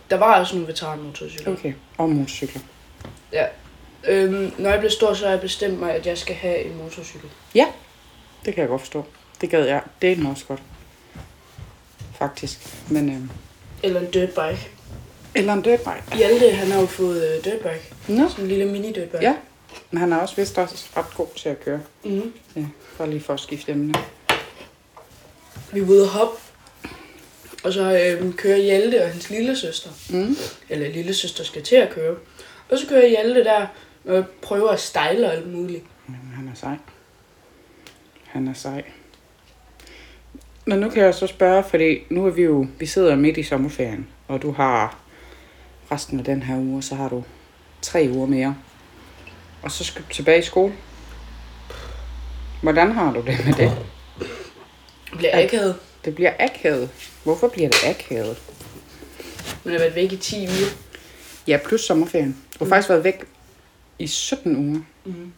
Der 0.10 0.18
var 0.18 0.40
også 0.40 0.56
nogle 0.56 0.68
veteranmotorcykler. 0.68 1.54
Okay, 1.54 1.74
og 1.98 2.10
motorcykler. 2.10 2.62
Ja. 3.34 3.46
Øhm, 4.08 4.54
når 4.58 4.70
jeg 4.70 4.80
bliver 4.80 4.92
stor, 4.92 5.14
så 5.14 5.24
har 5.26 5.32
jeg 5.32 5.42
bestemt 5.42 5.80
mig, 5.80 5.94
at 5.96 6.06
jeg 6.06 6.18
skal 6.18 6.36
have 6.36 6.62
en 6.64 6.78
motorcykel. 6.78 7.30
Ja, 7.56 7.66
det 8.46 8.54
kan 8.54 8.62
jeg 8.62 8.70
godt 8.70 8.82
forstå. 8.82 9.06
Det 9.42 9.50
gad 9.50 9.66
jeg. 9.66 9.82
Det 10.02 10.12
er 10.12 10.16
den 10.16 10.26
også 10.26 10.46
godt. 10.46 10.62
Faktisk. 12.18 12.60
Men, 12.90 13.10
øh, 13.10 13.22
Eller 13.84 14.00
en 14.00 14.12
dirtbike. 14.12 14.70
eller 15.36 15.54
en 15.54 15.62
dirtbike. 15.62 16.04
Hjalte, 16.18 16.52
han 16.52 16.72
har 16.72 16.80
jo 16.80 16.86
fået 16.86 17.24
øh, 17.38 17.44
dirtbike. 17.44 17.94
Nå, 18.08 18.30
Sådan 18.30 18.44
en 18.46 18.48
lille 18.48 18.66
mini-dirtbike. 18.66 19.22
ja. 19.22 19.36
Men 19.92 19.98
han 20.00 20.14
er 20.14 20.18
også 20.18 20.36
vist 20.36 20.58
også 20.58 20.86
ret 20.98 21.16
god 21.18 21.28
til 21.36 21.50
at 21.50 21.64
køre. 21.66 21.80
Mm-hmm. 22.04 22.34
Ja, 22.56 22.66
bare 22.98 23.10
lige 23.10 23.22
for 23.22 23.34
at 23.34 23.40
skifte 23.40 23.72
emne. 23.72 23.94
Vi 25.74 25.82
var 25.82 25.88
ude 25.88 26.02
at 26.04 26.08
hoppe. 26.10 26.38
Og 27.64 27.74
så 27.74 28.00
øhm, 28.00 28.34
kører 28.34 28.58
Hjalte 28.58 29.04
og 29.04 29.10
hans 29.10 29.30
lille 29.30 29.56
søster. 29.56 29.90
Mm. 30.10 30.36
Eller 30.70 30.90
lille 30.90 31.14
søster 31.14 31.44
skal 31.44 31.64
til 31.64 31.76
at 31.76 31.90
køre. 31.90 32.16
Og 32.70 32.78
så 32.78 32.88
kører 32.88 33.08
Hjalte 33.08 33.44
der 33.44 33.68
og 34.06 34.26
prøver 34.42 34.70
at 34.70 34.80
stejle 34.80 35.28
og 35.28 35.34
alt 35.34 35.54
muligt. 35.54 35.84
Jamen, 36.08 36.32
han 36.36 36.48
er 36.48 36.56
sej. 36.56 36.76
Han 38.26 38.48
er 38.48 38.54
sej. 38.54 38.84
Men 40.66 40.80
nu 40.80 40.90
kan 40.90 41.04
jeg 41.04 41.16
så 41.16 41.28
spørge, 41.28 41.64
fordi 41.64 42.00
nu 42.10 42.26
er 42.26 42.30
vi 42.30 42.42
jo, 42.42 42.68
vi 42.80 42.86
sidder 42.86 43.16
midt 43.16 43.38
i 43.38 43.44
sommerferien, 43.44 44.08
og 44.28 44.42
du 44.42 44.52
har 44.52 45.00
resten 45.92 46.20
af 46.20 46.26
den 46.26 46.44
her 46.44 46.58
uge, 46.58 46.84
så 46.84 46.96
har 46.96 47.10
du 47.10 47.24
tre 47.82 48.10
uger 48.12 48.28
mere. 48.28 48.56
Og 49.62 49.72
så 49.72 49.84
skal 49.84 50.02
du 50.02 50.14
tilbage 50.14 50.40
i 50.40 50.42
skole. 50.42 50.74
Hvordan 52.62 52.92
har 52.92 53.14
du 53.14 53.22
det 53.22 53.46
med 53.46 53.54
det? 53.54 53.72
Det 55.10 55.18
bliver 55.18 55.44
akavet. 55.44 55.76
Det 56.06 56.16
bliver 56.16 56.34
akavet. 56.40 56.90
Hvorfor 57.24 57.48
bliver 57.48 57.70
det 57.70 57.84
akavet? 57.84 58.38
Man 59.64 59.74
har 59.74 59.80
været 59.80 59.96
væk 59.96 60.12
i 60.12 60.18
10 60.18 60.48
uger. 60.48 60.70
Ja, 61.48 61.60
plus 61.66 61.82
sommerferien. 61.82 62.38
Du 62.60 62.66
har 62.66 62.70
faktisk 62.70 62.90
været 62.90 63.04
væk 63.04 63.24
i 64.00 64.08
17 64.08 64.56
uger. 64.56 64.82
Mm. 65.06 65.34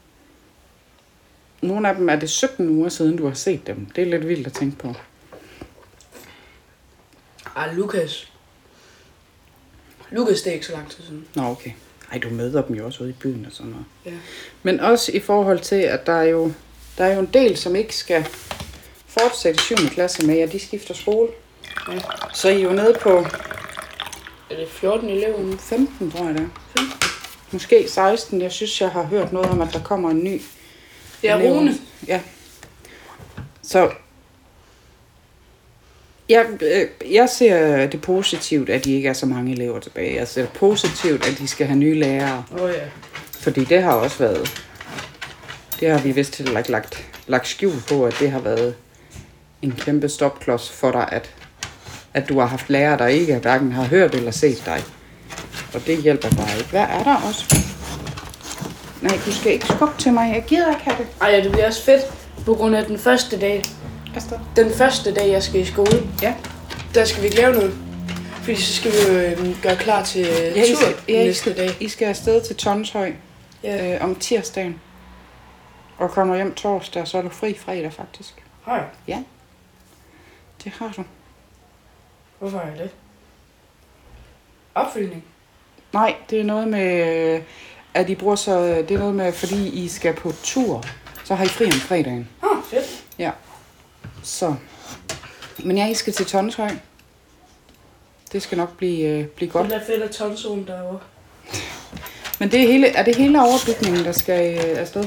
Nogle 1.62 1.90
af 1.90 1.96
dem 1.96 2.10
er 2.10 2.16
det 2.16 2.30
17 2.30 2.70
uger 2.70 2.90
siden, 2.90 3.18
du 3.18 3.28
har 3.28 3.34
set 3.34 3.68
dem. 3.68 3.86
Det 3.86 4.02
er 4.02 4.06
lidt 4.06 4.28
vildt 4.28 4.48
at 4.48 4.54
tænke 4.54 4.78
på. 4.78 4.94
Ah, 7.56 7.78
Lukas. 7.78 8.32
Lukas, 10.12 10.42
det 10.42 10.50
er 10.50 10.54
ikke 10.54 10.66
så 10.66 10.72
lang 10.72 10.92
tid 10.92 11.04
siden. 11.04 11.28
Nå, 11.36 11.44
okay. 11.44 11.72
Ej, 12.12 12.18
du 12.18 12.30
møder 12.30 12.62
dem 12.62 12.76
jo 12.76 12.86
også 12.86 13.04
ude 13.04 13.10
i 13.10 13.14
byen 13.14 13.46
og 13.46 13.52
sådan 13.52 13.72
noget. 13.72 13.86
Ja. 14.06 14.12
Men 14.64 14.80
også 14.80 15.12
i 15.12 15.20
forhold 15.20 15.60
til, 15.60 15.76
at 15.76 16.06
der 16.06 16.14
er 16.14 16.24
jo, 16.24 16.52
der 16.98 17.06
er 17.06 17.14
jo 17.14 17.20
en 17.20 17.30
del, 17.34 17.58
som 17.58 17.76
ikke 17.76 17.96
skal 17.96 18.28
fortsætte 19.08 19.62
7. 19.62 19.76
klasse 19.76 20.26
med, 20.26 20.36
ja, 20.36 20.46
de 20.46 20.60
skifter 20.60 20.94
skole. 20.94 21.30
Ja. 21.92 22.00
Så 22.34 22.50
I 22.50 22.56
er 22.56 22.64
jo 22.64 22.74
nede 22.74 22.98
på 23.02 23.26
Er 24.50 24.56
det 24.56 24.68
14 24.70 25.10
elever 25.10 25.40
nu? 25.40 25.58
15, 25.58 26.12
tror 26.12 26.26
jeg 26.26 26.34
det 26.34 26.42
er. 26.42 26.82
Måske 27.52 27.90
16. 27.90 28.42
Jeg 28.42 28.52
synes, 28.52 28.82
jeg 28.82 28.90
har 28.90 29.04
hørt 29.04 29.34
noget 29.34 29.50
om, 29.50 29.62
at 29.62 29.74
der 29.74 29.84
kommer 29.84 30.10
en 30.10 30.24
ny. 30.24 30.42
Er 31.24 31.36
elev. 31.36 31.52
Rune. 31.52 31.74
Ja. 32.08 32.22
Så 33.62 33.92
jeg, 36.30 36.46
øh, 36.62 37.14
jeg 37.14 37.30
ser 37.30 37.88
det 37.88 38.02
positivt, 38.02 38.70
at 38.70 38.86
de 38.86 38.94
ikke 38.94 39.10
er 39.10 39.14
så 39.14 39.26
mange 39.26 39.52
elever 39.52 39.80
tilbage. 39.80 40.16
Jeg 40.16 40.28
ser 40.28 40.42
det 40.42 40.54
positivt, 40.54 41.28
at 41.28 41.38
de 41.38 41.48
skal 41.48 41.68
have 41.68 41.80
nye 41.80 42.00
lærere. 42.00 42.46
Oh, 42.52 42.70
ja. 42.70 42.86
Fordi 43.32 43.64
det 43.64 43.84
har 43.84 43.94
også 43.94 44.18
været... 44.20 44.64
Det 45.80 45.90
har 45.90 46.00
vi 46.00 46.12
vist 46.12 46.40
lagt, 46.40 46.70
lagt, 46.70 47.06
lagt 47.28 47.48
skjul 47.48 47.74
på, 47.90 48.06
at 48.06 48.16
det 48.20 48.32
har 48.32 48.40
været 48.40 48.76
en 49.62 49.72
kæmpe 49.72 50.10
stopklods 50.10 50.72
for 50.72 50.92
dig, 50.92 51.10
at, 51.12 51.36
at 52.14 52.30
du 52.30 52.40
har 52.40 52.46
haft 52.48 52.70
lærere, 52.70 52.98
der 52.98 53.08
ikke 53.08 53.36
hverken 53.38 53.72
har 53.72 53.84
hørt 53.84 54.16
eller 54.16 54.32
set 54.32 54.64
dig. 54.66 54.82
Og 55.74 55.86
det 55.88 55.98
hjælper 56.04 56.30
dig 56.30 56.48
ikke. 56.58 56.70
Hvad 56.70 56.82
er 56.82 57.04
der 57.04 57.16
også? 57.16 57.56
Nej, 59.02 59.18
du 59.26 59.32
skal 59.32 59.52
ikke 59.52 59.66
skubbe 59.66 59.94
til 59.98 60.14
mig. 60.14 60.34
Jeg 60.36 60.44
gider 60.48 60.70
ikke 60.70 60.84
have 60.84 60.98
det. 60.98 61.08
Ej, 61.22 61.28
ja, 61.30 61.44
det 61.44 61.52
bliver 61.52 61.68
også 61.68 61.84
fedt 61.84 62.02
på 62.46 62.54
grund 62.56 62.76
af 62.76 62.86
den 62.86 63.00
første 63.00 63.40
dag. 63.40 63.64
Astrid. 64.16 64.38
Den 64.56 64.72
første 64.72 65.14
dag, 65.14 65.32
jeg 65.32 65.44
skal 65.44 65.62
i 65.62 65.66
skole, 65.66 66.04
Ja. 66.22 66.34
der 66.96 67.06
skal 67.06 67.22
vi 67.22 67.28
ikke 67.28 67.38
lave 67.38 67.54
noget. 67.54 67.74
Fordi 68.34 68.56
så 68.62 68.74
skal 68.74 68.92
vi 68.92 68.98
jo 69.14 69.20
øh, 69.20 69.62
gøre 69.62 69.76
klar 69.76 70.04
til 70.04 70.22
Ja, 70.22 70.64
I 70.64 70.68
tur 70.70 70.76
skal, 70.76 70.96
ja, 71.08 71.22
I 71.22 71.26
næste 71.26 71.42
skal, 71.42 71.58
dag. 71.58 71.78
I 71.80 71.90
skal 71.90 72.06
afsted 72.08 72.42
til 72.42 72.56
Tonshøj 72.56 73.12
Ja. 73.64 73.96
øh, 73.96 74.04
om 74.04 74.16
tirsdagen. 74.16 74.80
Og 75.98 76.12
kommer 76.12 76.36
hjem 76.36 76.54
torsdag, 76.54 77.08
så 77.08 77.18
er 77.18 77.22
du 77.22 77.30
fri 77.30 77.58
fredag 77.66 77.94
faktisk. 77.94 78.34
Hej. 78.66 78.80
Det 80.64 80.72
har 80.80 80.94
du. 80.98 81.04
Hvorfor 82.44 82.60
er 82.60 82.76
det? 82.78 82.90
Opfølgning. 84.76 85.24
Nej, 85.94 86.16
det 86.30 86.40
er 86.40 86.44
noget 86.44 86.68
med, 86.68 87.42
at 87.94 88.10
I 88.10 88.16
bruger 88.16 88.36
så, 88.36 88.68
det 88.88 88.92
er 88.92 88.98
noget 89.00 89.16
med, 89.16 89.32
fordi 89.34 89.68
I 89.84 89.88
skal 89.88 90.14
på 90.14 90.34
tur, 90.44 90.84
så 91.24 91.36
har 91.36 91.46
I 91.46 91.48
fri 91.48 91.66
om 91.66 91.72
fredagen. 91.72 92.30
Ah, 92.44 92.64
fedt. 92.64 93.04
Ja. 93.20 93.32
Så. 94.24 94.56
Men 95.64 95.78
ja, 95.78 95.88
I 95.88 95.94
skal 95.94 96.14
til 96.14 96.26
Tonshøj. 96.26 96.70
Det 98.32 98.42
skal 98.42 98.58
nok 98.58 98.78
blive, 98.78 99.08
øh, 99.08 99.26
blive 99.26 99.52
godt. 99.52 99.68
Det 99.70 99.76
er 99.76 99.86
fedt 99.86 100.04
at 100.04 100.12
tonzone 100.12 100.66
derovre. 100.68 101.00
Men 102.40 102.52
det 102.52 102.64
er, 102.64 102.68
hele, 102.68 102.88
er 102.88 103.04
det 103.04 103.16
hele 103.16 103.42
overbygningen, 103.42 104.06
der 104.06 104.12
skal 104.12 104.54
øh, 104.58 104.80
afsted? 104.80 105.06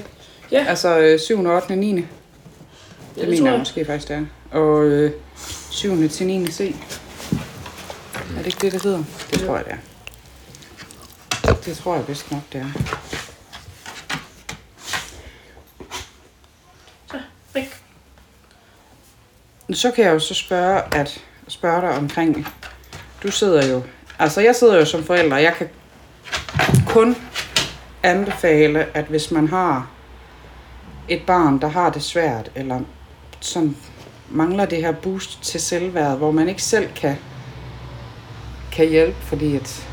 Ja. 0.52 0.64
Altså 0.68 0.98
øh, 0.98 1.20
7., 1.20 1.46
8., 1.46 1.76
9. 1.76 1.92
Det, 1.92 2.08
Ja, 3.16 3.20
det 3.20 3.28
mener 3.28 3.44
jeg 3.44 3.50
jeg. 3.52 3.58
måske 3.58 3.84
faktisk, 3.84 4.08
det 4.08 4.16
er. 4.52 4.58
Og 4.58 4.84
øh, 4.84 5.12
7. 5.70 6.08
til 6.08 6.26
9. 6.26 6.46
C. 6.46 6.74
Er 8.36 8.42
det 8.42 8.46
ikke 8.46 8.58
det, 8.60 8.72
det 8.72 8.82
hedder? 8.82 9.04
Det 9.30 9.40
tror 9.40 9.56
jeg, 9.56 9.64
det 9.64 9.72
er. 9.72 9.76
Det 11.54 11.76
tror 11.76 11.94
jeg 11.94 12.08
vist 12.08 12.30
nok, 12.30 12.42
det 12.52 12.60
er. 12.60 12.66
Væk. 17.54 17.82
Så 19.72 19.90
kan 19.90 20.04
jeg 20.04 20.14
jo 20.14 20.18
så 20.18 20.34
spørge, 20.34 20.82
at, 20.94 21.22
spørge 21.48 21.80
dig 21.80 21.90
omkring, 21.90 22.48
du 23.22 23.30
sidder 23.30 23.66
jo, 23.66 23.82
altså 24.18 24.40
jeg 24.40 24.56
sidder 24.56 24.76
jo 24.76 24.84
som 24.84 25.04
forælder, 25.04 25.36
jeg 25.36 25.54
kan 25.54 25.68
kun 26.88 27.16
anbefale, 28.02 28.96
at 28.96 29.04
hvis 29.04 29.30
man 29.30 29.48
har 29.48 29.90
et 31.08 31.22
barn, 31.26 31.60
der 31.60 31.68
har 31.68 31.90
det 31.90 32.02
svært, 32.02 32.50
eller 32.54 32.80
som 33.40 33.76
mangler 34.28 34.64
det 34.64 34.78
her 34.78 34.92
boost 34.92 35.42
til 35.42 35.60
selvværd, 35.60 36.16
hvor 36.16 36.30
man 36.30 36.48
ikke 36.48 36.62
selv 36.62 36.88
kan, 36.94 37.16
kan 38.76 38.88
hjælpe, 38.88 39.16
fordi 39.22 39.56
at 39.56 39.86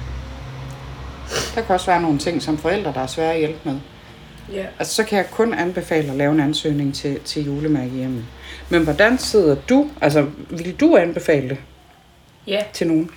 der 1.56 1.62
kan 1.62 1.74
også 1.74 1.86
være 1.86 2.02
nogle 2.02 2.20
ting 2.20 2.42
som 2.42 2.58
forældre, 2.58 2.94
der 2.94 3.00
er 3.02 3.08
svære 3.08 3.34
at 3.34 3.40
hjælpe 3.40 3.60
med. 3.64 3.80
Ja. 4.54 4.66
Altså, 4.80 4.96
så 4.96 5.04
kan 5.04 5.18
jeg 5.18 5.30
kun 5.32 5.54
anbefale 5.54 6.12
at 6.12 6.18
lave 6.18 6.32
en 6.32 6.40
ansøgning 6.40 6.96
til, 6.96 7.20
til 7.20 7.46
julemærke 7.46 7.90
hjemme. 7.92 8.26
Men 8.70 8.84
hvordan 8.84 9.18
sidder 9.18 9.56
du? 9.70 9.90
Altså, 10.02 10.28
vil 10.50 10.76
du 10.80 10.98
anbefale 10.98 11.50
det 11.50 11.58
Ja, 12.48 12.64
til 12.74 12.88
nogen? 12.88 13.10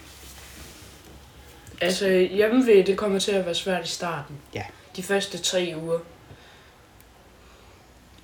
altså 1.81 2.09
hjemmeved, 2.09 2.85
det 2.85 2.97
kommer 2.97 3.19
til 3.19 3.33
at 3.33 3.47
være 3.47 3.55
svært 3.55 3.85
i 3.85 3.89
starten. 3.89 4.37
Ja. 4.55 4.63
De 4.97 5.03
første 5.03 5.39
tre 5.39 5.75
uger. 5.83 5.99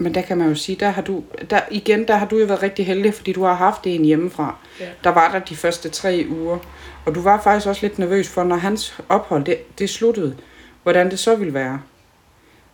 Men 0.02 0.14
der 0.14 0.22
kan 0.22 0.38
man 0.38 0.48
jo 0.48 0.54
sige, 0.54 0.76
der 0.76 0.90
har 0.90 1.02
du, 1.02 1.24
der, 1.50 1.60
igen, 1.70 2.08
der 2.08 2.16
har 2.16 2.26
du 2.26 2.38
jo 2.38 2.46
været 2.46 2.62
rigtig 2.62 2.86
heldig, 2.86 3.14
fordi 3.14 3.32
du 3.32 3.42
har 3.42 3.54
haft 3.54 3.86
en 3.86 4.04
hjemmefra. 4.04 4.56
Ja. 4.80 4.86
Der 5.04 5.10
var 5.10 5.32
der 5.32 5.38
de 5.38 5.56
første 5.56 5.88
tre 5.88 6.26
uger. 6.30 6.58
Og 7.06 7.14
du 7.14 7.20
var 7.20 7.40
faktisk 7.40 7.66
også 7.66 7.86
lidt 7.86 7.98
nervøs 7.98 8.28
for, 8.28 8.44
når 8.44 8.56
hans 8.56 9.00
ophold 9.08 9.44
det, 9.44 9.78
det 9.78 9.90
sluttede, 9.90 10.36
hvordan 10.82 11.10
det 11.10 11.18
så 11.18 11.36
ville 11.36 11.54
være. 11.54 11.80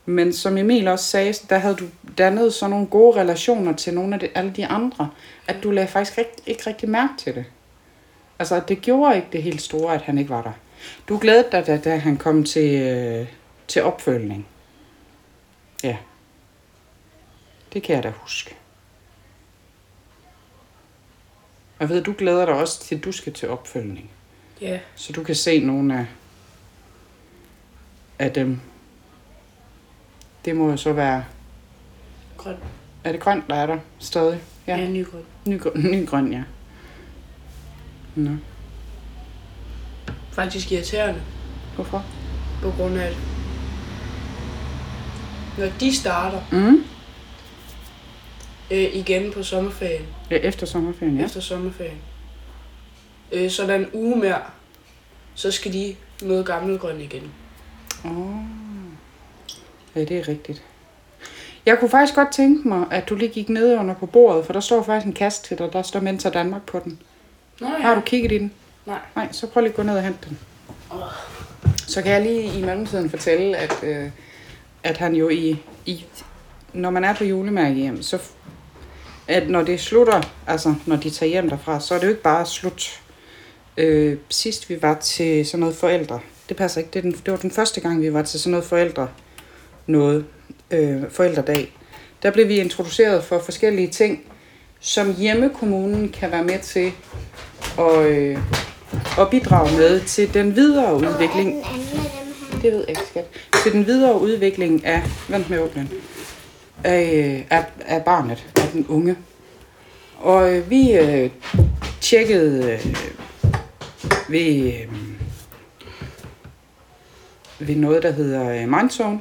Men 0.06 0.32
som 0.32 0.58
Emil 0.58 0.88
også 0.88 1.04
sagde, 1.04 1.34
der 1.50 1.58
havde 1.58 1.74
du 1.74 1.84
dannet 2.18 2.54
sådan 2.54 2.70
nogle 2.70 2.86
gode 2.86 3.20
relationer 3.20 3.72
til 3.72 3.94
nogle 3.94 4.14
af 4.14 4.20
de, 4.20 4.28
alle 4.34 4.50
de 4.56 4.66
andre, 4.66 5.10
at 5.48 5.56
du 5.62 5.70
lagde 5.70 5.88
faktisk 5.88 6.18
rigt, 6.18 6.40
ikke 6.46 6.62
rigtig 6.66 6.88
mærke 6.88 7.12
til 7.18 7.34
det. 7.34 7.44
Altså, 8.38 8.60
det 8.68 8.80
gjorde 8.80 9.16
ikke 9.16 9.28
det 9.32 9.42
helt 9.42 9.62
store, 9.62 9.94
at 9.94 10.02
han 10.02 10.18
ikke 10.18 10.30
var 10.30 10.42
der. 10.42 10.52
Du 11.08 11.18
glædede 11.20 11.48
dig, 11.52 11.66
da, 11.66 11.76
da 11.76 11.96
han 11.96 12.16
kom 12.16 12.44
til, 12.44 12.82
øh, 12.82 13.26
til 13.68 13.82
opfølgning. 13.82 14.46
Ja. 15.84 15.96
Det 17.72 17.82
kan 17.82 17.94
jeg 17.96 18.02
da 18.02 18.12
huske. 18.16 18.56
Jeg 21.80 21.88
ved, 21.88 22.02
du 22.04 22.14
glæder 22.18 22.44
dig 22.46 22.54
også 22.54 22.80
til, 22.80 22.94
at 22.96 23.04
du 23.04 23.12
skal 23.12 23.32
til 23.32 23.48
opfølgning. 23.48 24.10
Ja, 24.60 24.80
Så 24.96 25.12
du 25.12 25.22
kan 25.24 25.34
se 25.34 25.60
nogle 25.64 25.98
af, 25.98 26.06
af 28.18 28.32
dem. 28.32 28.60
Det 30.44 30.56
må 30.56 30.70
jo 30.70 30.76
så 30.76 30.92
være... 30.92 31.24
grøn. 32.36 32.56
Er 33.04 33.12
det 33.12 33.20
grønt, 33.20 33.44
der 33.48 33.54
er 33.54 33.66
der 33.66 33.78
stadig? 33.98 34.40
Ja, 34.66 34.76
Ja, 34.76 34.88
nygrøn. 34.90 35.22
ny, 35.46 35.60
grøn- 35.62 35.78
ny 35.90 36.06
grøn, 36.08 36.32
ja. 36.32 36.42
Nå. 38.14 38.30
Faktisk 40.32 40.72
irriterende, 40.72 41.22
Hvorfor? 41.74 42.04
på 42.62 42.70
grund 42.70 42.98
af, 42.98 43.06
at 43.06 43.16
når 45.58 45.66
de 45.80 45.96
starter 45.96 46.40
Mm. 46.52 46.84
Øh, 48.70 48.96
igen 48.96 49.32
på 49.32 49.42
sommerferien, 49.42 50.06
Ja, 50.30 50.36
efter 50.36 50.66
sommerferien, 50.66 51.14
ja. 51.14 51.20
ja. 51.20 51.26
efter 51.26 51.40
sommerferien, 51.40 51.98
øh, 53.32 53.50
så 53.50 53.62
er 53.62 53.66
der 53.66 53.74
en 53.74 53.86
uge 53.92 54.16
mere, 54.16 54.40
så 55.34 55.50
skal 55.50 55.72
de 55.72 55.96
møde 56.22 56.44
gammelgrøn 56.44 57.00
igen. 57.00 57.32
Oh. 58.04 58.34
Ja, 59.94 60.00
det 60.00 60.18
er 60.18 60.28
rigtigt. 60.28 60.62
Jeg 61.66 61.78
kunne 61.78 61.90
faktisk 61.90 62.14
godt 62.14 62.32
tænke 62.32 62.68
mig, 62.68 62.86
at 62.90 63.08
du 63.08 63.14
lige 63.14 63.28
gik 63.28 63.48
ned 63.48 63.78
under 63.78 63.94
på 63.94 64.06
bordet, 64.06 64.46
for 64.46 64.52
der 64.52 64.60
står 64.60 64.82
faktisk 64.82 65.06
en 65.06 65.12
kasse 65.12 65.42
til 65.42 65.58
dig, 65.58 65.72
der 65.72 65.82
står 65.82 66.00
Mentor 66.00 66.30
Danmark 66.30 66.62
på 66.62 66.80
den. 66.84 66.98
Nå 67.60 67.66
Har 67.66 67.94
du 67.94 68.00
kigget 68.00 68.32
i 68.32 68.38
den? 68.38 68.52
Nej. 68.86 68.98
Nej, 69.16 69.28
så 69.32 69.46
prøv 69.46 69.60
lige 69.60 69.70
at 69.70 69.76
gå 69.76 69.82
ned 69.82 69.96
og 69.96 70.02
hente 70.02 70.28
den. 70.28 70.38
Så 71.76 72.02
kan 72.02 72.12
jeg 72.12 72.22
lige 72.22 72.58
i 72.58 72.64
mellemtiden 72.64 73.10
fortælle, 73.10 73.56
at, 73.56 73.76
øh, 73.82 74.10
at 74.82 74.96
han 74.96 75.14
jo 75.14 75.28
i, 75.28 75.56
i... 75.86 76.04
Når 76.72 76.90
man 76.90 77.04
er 77.04 77.14
på 77.14 77.24
julemærke 77.24 77.74
hjem, 77.74 78.02
så... 78.02 78.18
At 79.28 79.50
når 79.50 79.62
det 79.62 79.80
slutter, 79.80 80.22
altså 80.46 80.74
når 80.86 80.96
de 80.96 81.10
tager 81.10 81.30
hjem 81.30 81.48
derfra, 81.48 81.80
så 81.80 81.94
er 81.94 81.98
det 81.98 82.04
jo 82.04 82.10
ikke 82.10 82.22
bare 82.22 82.46
slut. 82.46 83.00
Øh, 83.76 84.16
sidst 84.28 84.70
vi 84.70 84.82
var 84.82 84.94
til 84.94 85.46
sådan 85.46 85.60
noget 85.60 85.76
forældre, 85.76 86.20
det 86.48 86.56
passer 86.56 86.80
ikke, 86.80 86.90
det, 86.94 87.02
den, 87.02 87.12
det 87.12 87.30
var 87.30 87.36
den 87.36 87.50
første 87.50 87.80
gang, 87.80 88.02
vi 88.02 88.12
var 88.12 88.22
til 88.22 88.40
sådan 88.40 88.50
noget 88.50 88.66
forældre 88.66 89.08
noget, 89.86 90.24
øh, 90.70 91.02
forældredag. 91.10 91.72
Der 92.22 92.30
blev 92.30 92.48
vi 92.48 92.56
introduceret 92.56 93.24
for 93.24 93.38
forskellige 93.38 93.88
ting, 93.88 94.24
som 94.80 95.14
hjemmekommunen 95.14 96.08
kan 96.08 96.30
være 96.30 96.44
med 96.44 96.58
til 96.58 96.92
at, 97.78 98.06
øh, 98.06 98.38
at 99.18 99.30
bidrage 99.30 99.76
med 99.76 100.00
til 100.00 100.34
den 100.34 100.56
videre 100.56 100.94
udvikling. 100.94 101.64
Det 102.62 102.72
ved 102.72 102.80
jeg 102.80 102.88
ikke, 102.88 103.02
skat. 103.10 103.26
Til 103.62 103.72
den 103.72 103.86
videre 103.86 104.20
udvikling 104.20 104.86
af, 104.86 105.02
vent 105.28 105.50
med 105.50 105.58
åbnen, 105.58 105.90
af, 106.84 107.12
øh, 107.14 107.58
af, 107.58 107.64
af 107.86 108.04
barnet, 108.04 108.46
af 108.56 108.68
den 108.72 108.86
unge. 108.88 109.16
Og 110.16 110.54
øh, 110.54 110.70
vi 110.70 110.92
øh, 110.92 111.30
tjekkede 112.00 112.72
øh, 112.72 112.96
ved, 114.28 114.72
øh, 114.72 114.92
ved 117.58 117.76
noget, 117.76 118.02
der 118.02 118.10
hedder 118.10 118.62
øh, 118.62 118.68
Mindzone, 118.68 119.20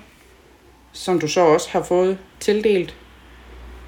som 0.93 1.19
du 1.19 1.27
så 1.27 1.41
også 1.41 1.69
har 1.69 1.83
fået 1.83 2.17
tildelt, 2.39 2.95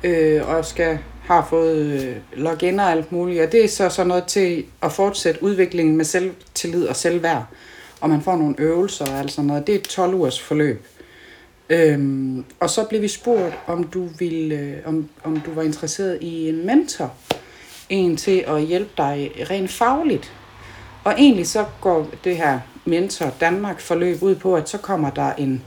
øh, 0.04 0.50
og 0.50 0.66
skal 0.66 1.00
har 1.30 1.48
fået 1.50 1.78
øh, 1.78 2.16
login 2.34 2.80
og 2.80 2.92
alt 2.92 3.12
muligt. 3.12 3.42
Og 3.42 3.52
det 3.52 3.64
er 3.64 3.68
så 3.68 3.90
sådan 3.90 4.08
noget 4.08 4.24
til 4.24 4.66
at 4.82 4.92
fortsætte 4.92 5.44
udviklingen 5.44 5.98
med 5.98 6.06
selvtillid 6.06 6.88
og 6.88 6.96
selvværd. 6.96 7.46
Og 8.02 8.10
man 8.10 8.22
får 8.22 8.36
nogle 8.36 8.56
øvelser 8.58 9.06
og 9.06 9.20
alt 9.20 9.32
sådan 9.32 9.48
noget. 9.48 9.68
Det 9.68 9.76
er 9.76 9.80
et 9.80 9.88
12 9.88 10.14
ugers 10.14 10.42
forløb. 10.42 10.86
Øhm, 11.70 12.46
og 12.60 12.70
så 12.70 12.84
blev 12.84 13.02
vi 13.02 13.08
spurgt, 13.08 13.54
om 13.68 13.84
du, 13.84 14.10
ville, 14.20 14.56
øh, 14.56 14.78
om, 14.86 15.10
om 15.24 15.40
du 15.40 15.52
var 15.54 15.62
interesseret 15.62 16.18
i 16.22 16.50
en 16.50 16.66
mentor. 16.66 17.14
En 17.90 18.18
til 18.18 18.44
at 18.48 18.62
hjælpe 18.62 18.92
dig 18.98 19.32
rent 19.50 19.72
fagligt. 19.72 20.34
Og 21.04 21.14
egentlig 21.18 21.48
så 21.48 21.66
går 21.82 22.08
det 22.24 22.38
her 22.38 22.60
Mentor 22.86 23.34
Danmark 23.40 23.80
forløb 23.80 24.24
ud 24.24 24.36
på, 24.36 24.56
at 24.56 24.70
så 24.70 24.78
kommer 24.78 25.10
der 25.10 25.34
en, 25.34 25.64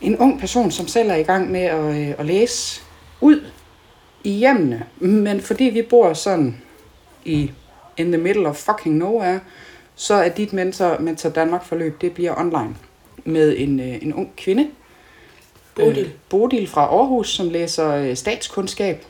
en 0.00 0.18
ung 0.18 0.40
person, 0.40 0.70
som 0.70 0.88
selv 0.88 1.10
er 1.10 1.14
i 1.14 1.22
gang 1.22 1.50
med 1.50 1.60
at, 1.60 1.96
øh, 1.96 2.14
at 2.18 2.26
læse 2.26 2.82
ud 3.20 3.46
i 4.24 4.30
hjemmene. 4.30 4.86
Men 4.98 5.40
fordi 5.40 5.64
vi 5.64 5.82
bor 5.82 6.12
sådan 6.12 6.56
i 7.24 7.50
in 7.96 8.12
the 8.12 8.22
middle 8.22 8.48
of 8.48 8.56
fucking 8.56 8.96
nowhere, 8.96 9.40
så 9.94 10.14
er 10.14 10.28
dit 10.28 10.52
mentor, 10.52 10.98
mentor 10.98 11.30
Danmark 11.30 11.64
forløb, 11.64 12.00
det 12.00 12.12
bliver 12.12 12.38
online 12.38 12.74
med 13.24 13.54
en, 13.58 13.80
øh, 13.80 14.02
en 14.02 14.14
ung 14.14 14.36
kvinde. 14.36 14.68
Bodil. 15.74 16.04
Øh, 16.04 16.10
Bodil 16.28 16.66
fra 16.66 16.80
Aarhus, 16.80 17.30
som 17.30 17.50
læser 17.50 17.94
øh, 17.94 18.16
statskundskab. 18.16 19.04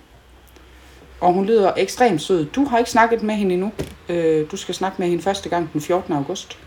Og 1.21 1.33
hun 1.33 1.47
lyder 1.47 1.73
ekstremt 1.77 2.23
sød. 2.23 2.45
Du 2.45 2.65
har 2.65 2.79
ikke 2.79 2.91
snakket 2.91 3.23
med 3.23 3.35
hende 3.35 3.55
endnu. 3.55 3.73
Øh, 4.09 4.51
du 4.51 4.57
skal 4.57 4.75
snakke 4.75 4.97
med 4.99 5.09
hende 5.09 5.23
første 5.23 5.49
gang 5.49 5.73
den 5.73 5.81
14. 5.81 6.13
august. 6.13 6.59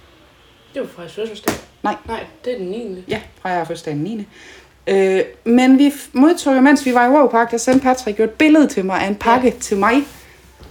Det 0.74 0.82
var 0.82 0.88
faktisk 0.88 1.16
fødselsdag. 1.16 1.54
Nej. 1.84 1.96
Nej, 2.06 2.24
det 2.46 2.54
er 2.54 2.58
den 2.58 2.68
9. 2.68 3.04
Ja, 3.08 3.22
fra 3.42 3.50
jeg 3.50 3.68
fødselsdag 3.68 3.94
den 3.94 4.04
9. 4.04 4.28
Øh, 4.88 5.22
men 5.44 5.80
vi 5.80 5.94
modtog 6.14 6.56
jo, 6.56 6.62
mens 6.62 6.86
vi 6.86 6.94
var 6.94 7.06
i 7.06 7.10
Wow 7.10 7.28
Park, 7.28 7.52
der 7.52 7.58
sendte 7.58 7.84
Patrick 7.84 8.20
jo 8.20 8.24
et 8.24 8.32
billede 8.32 8.68
til 8.68 8.86
mig 8.86 9.02
af 9.02 9.08
en 9.08 9.16
pakke 9.16 9.48
ja. 9.48 9.54
til 9.60 9.78
mig 9.78 9.94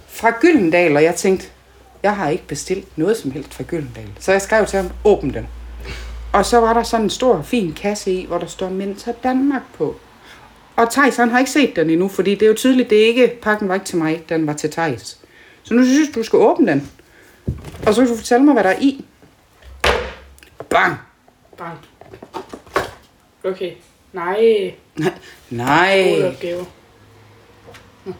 fra 0.07 0.31
Gyldendal, 0.41 0.95
og 0.95 1.03
jeg 1.03 1.15
tænkte, 1.15 1.47
jeg 2.03 2.15
har 2.15 2.29
ikke 2.29 2.47
bestilt 2.47 2.97
noget 2.97 3.17
som 3.17 3.31
helst 3.31 3.53
fra 3.53 3.63
Gyldendal. 3.63 4.09
Så 4.19 4.31
jeg 4.31 4.41
skrev 4.41 4.65
til 4.65 4.77
ham, 4.77 4.89
åbn 5.05 5.33
den. 5.33 5.47
Og 6.33 6.45
så 6.45 6.59
var 6.59 6.73
der 6.73 6.83
sådan 6.83 7.03
en 7.05 7.09
stor, 7.09 7.41
fin 7.41 7.73
kasse 7.73 8.11
i, 8.11 8.25
hvor 8.25 8.37
der 8.37 8.47
står 8.47 8.69
Mentor 8.69 9.11
Danmark 9.11 9.61
på. 9.73 9.95
Og 10.75 10.91
Thijs, 10.91 11.15
han 11.15 11.29
har 11.29 11.39
ikke 11.39 11.51
set 11.51 11.75
den 11.75 11.89
endnu, 11.89 12.07
fordi 12.07 12.31
det 12.31 12.41
er 12.41 12.47
jo 12.47 12.53
tydeligt, 12.53 12.89
det 12.89 13.01
er 13.01 13.05
ikke, 13.05 13.37
pakken 13.41 13.67
var 13.67 13.73
ikke 13.73 13.85
til 13.85 13.97
mig, 13.97 14.23
den 14.29 14.47
var 14.47 14.53
til 14.53 14.71
Thijs. 14.71 15.19
Så 15.63 15.73
nu 15.73 15.83
synes 15.83 16.07
jeg, 16.07 16.15
du 16.15 16.23
skal 16.23 16.37
åbne 16.37 16.71
den. 16.71 16.91
Og 17.87 17.93
så 17.93 18.01
kan 18.01 18.09
du 18.09 18.15
fortælle 18.15 18.45
mig, 18.45 18.53
hvad 18.53 18.63
der 18.63 18.69
er 18.69 18.79
i. 18.79 19.05
Bang! 20.69 20.95
Bang. 21.57 21.77
Okay. 23.43 23.71
Nej. 24.13 24.73
Nej. 25.49 26.13
Gode 26.15 26.27
opgaver. 26.27 26.63
Nå. 28.05 28.13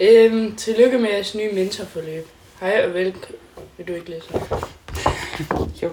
Øhm, 0.00 0.56
tillykke 0.56 0.98
med 0.98 1.10
jeres 1.10 1.34
nye 1.34 1.52
mentorforløb. 1.52 2.28
Hej 2.60 2.84
og 2.86 2.94
velkommen. 2.94 3.38
Vil 3.76 3.88
du 3.88 3.92
ikke 3.92 4.10
læse 4.10 4.34
op? 4.34 4.68
Jo. 5.82 5.90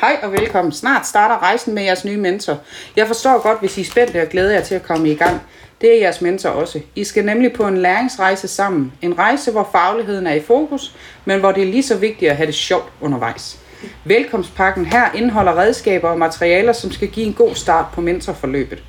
Hej 0.00 0.18
og 0.22 0.32
velkommen. 0.32 0.72
Snart 0.72 1.06
starter 1.06 1.42
rejsen 1.42 1.74
med 1.74 1.82
jeres 1.82 2.04
nye 2.04 2.16
mentor. 2.16 2.58
Jeg 2.96 3.06
forstår 3.06 3.42
godt, 3.42 3.60
hvis 3.60 3.78
I 3.78 3.80
er 3.80 3.84
spændte 3.84 4.22
og 4.22 4.28
glæder 4.28 4.52
jer 4.52 4.60
til 4.60 4.74
at 4.74 4.82
komme 4.82 5.10
i 5.10 5.14
gang. 5.14 5.40
Det 5.80 5.94
er 5.94 6.00
jeres 6.00 6.20
mentor 6.20 6.50
også. 6.50 6.80
I 6.94 7.04
skal 7.04 7.24
nemlig 7.24 7.52
på 7.52 7.66
en 7.66 7.78
læringsrejse 7.78 8.48
sammen. 8.48 8.92
En 9.02 9.18
rejse, 9.18 9.50
hvor 9.50 9.68
fagligheden 9.72 10.26
er 10.26 10.34
i 10.34 10.40
fokus, 10.40 10.96
men 11.24 11.40
hvor 11.40 11.52
det 11.52 11.62
er 11.62 11.66
lige 11.66 11.82
så 11.82 11.96
vigtigt 11.96 12.30
at 12.30 12.36
have 12.36 12.46
det 12.46 12.54
sjovt 12.54 12.92
undervejs. 13.00 13.58
Velkomstpakken 14.04 14.86
her 14.86 15.12
indeholder 15.14 15.58
redskaber 15.58 16.08
og 16.08 16.18
materialer, 16.18 16.72
som 16.72 16.92
skal 16.92 17.08
give 17.08 17.26
en 17.26 17.34
god 17.34 17.54
start 17.54 17.86
på 17.92 18.00
mentorforløbet. 18.00 18.82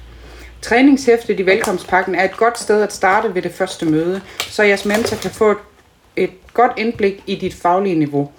Træningshæftet 0.62 1.40
i 1.40 1.46
velkomstpakken 1.46 2.16
er 2.16 2.24
et 2.24 2.38
godt 2.38 2.60
sted 2.60 2.82
at 2.82 2.94
starte 2.94 3.36
ved 3.36 3.42
det 3.42 3.52
første 3.52 3.86
møde, 3.86 4.22
så 4.40 4.64
jeres 4.64 4.86
mentor 4.86 5.18
kan 5.18 5.32
få 5.32 5.52
et, 5.52 5.58
et 6.16 6.32
godt 6.54 6.72
indblik 6.78 7.24
i 7.28 7.36
dit 7.36 7.54
faglige 7.54 7.96
niveau. 7.96 8.32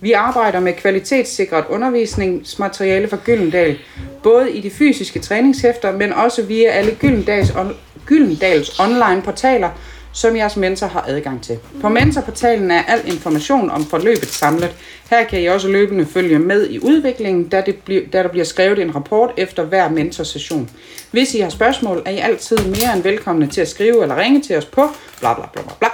Vi 0.00 0.12
arbejder 0.12 0.60
med 0.60 0.72
kvalitetssikret 0.72 1.64
undervisningsmateriale 1.68 3.08
fra 3.08 3.16
Gyldendal, 3.24 3.78
både 4.22 4.52
i 4.52 4.60
de 4.60 4.70
fysiske 4.70 5.18
træningshæfter, 5.18 5.92
men 5.92 6.12
også 6.12 6.42
via 6.42 6.70
alle 6.70 6.94
Gyldendals, 6.94 7.50
on, 7.50 7.76
Gyldendals 8.06 8.80
online 8.80 9.22
portaler, 9.22 9.70
som 10.12 10.36
jeres 10.36 10.56
mentor 10.56 10.86
har 10.86 11.04
adgang 11.08 11.42
til. 11.42 11.58
På 11.80 11.88
mentorportalen 11.88 12.70
er 12.70 12.82
al 12.82 13.00
information 13.04 13.70
om 13.70 13.84
forløbet 13.84 14.28
samlet. 14.28 14.70
Her 15.10 15.24
kan 15.24 15.40
I 15.40 15.46
også 15.46 15.68
løbende 15.68 16.06
følge 16.06 16.38
med 16.38 16.70
i 16.70 16.78
udviklingen, 16.78 17.48
da, 17.48 17.62
det 17.66 17.76
bliver, 17.76 18.02
da 18.12 18.22
der 18.22 18.28
bliver 18.28 18.44
skrevet 18.44 18.78
en 18.78 18.94
rapport 18.94 19.30
efter 19.36 19.64
hver 19.64 19.88
mentorsession. 19.88 20.70
Hvis 21.10 21.34
I 21.34 21.40
har 21.40 21.50
spørgsmål, 21.50 22.02
er 22.06 22.10
I 22.10 22.18
altid 22.18 22.58
mere 22.58 22.94
end 22.94 23.02
velkomne 23.02 23.46
til 23.46 23.60
at 23.60 23.68
skrive 23.68 24.02
eller 24.02 24.16
ringe 24.16 24.42
til 24.42 24.56
os 24.56 24.64
på 24.64 24.88
bla 25.20 25.34
bla 25.34 25.46
bla 25.52 25.62
bla 25.62 25.72
bla. 25.78 25.88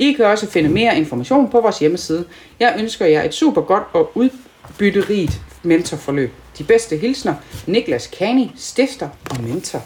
I 0.00 0.12
kan 0.12 0.24
også 0.24 0.50
finde 0.50 0.68
mere 0.68 0.96
information 0.96 1.50
på 1.50 1.60
vores 1.60 1.78
hjemmeside. 1.78 2.24
Jeg 2.60 2.74
ønsker 2.78 3.06
jer 3.06 3.22
et 3.22 3.34
super 3.34 3.62
godt 3.62 3.82
og 3.92 4.12
udbytterigt 4.14 5.40
mentorforløb. 5.62 6.32
De 6.58 6.64
bedste 6.64 6.96
hilsner, 6.96 7.34
Niklas 7.66 8.06
Kani, 8.06 8.52
stifter 8.56 9.08
og 9.30 9.42
mentor. 9.42 9.82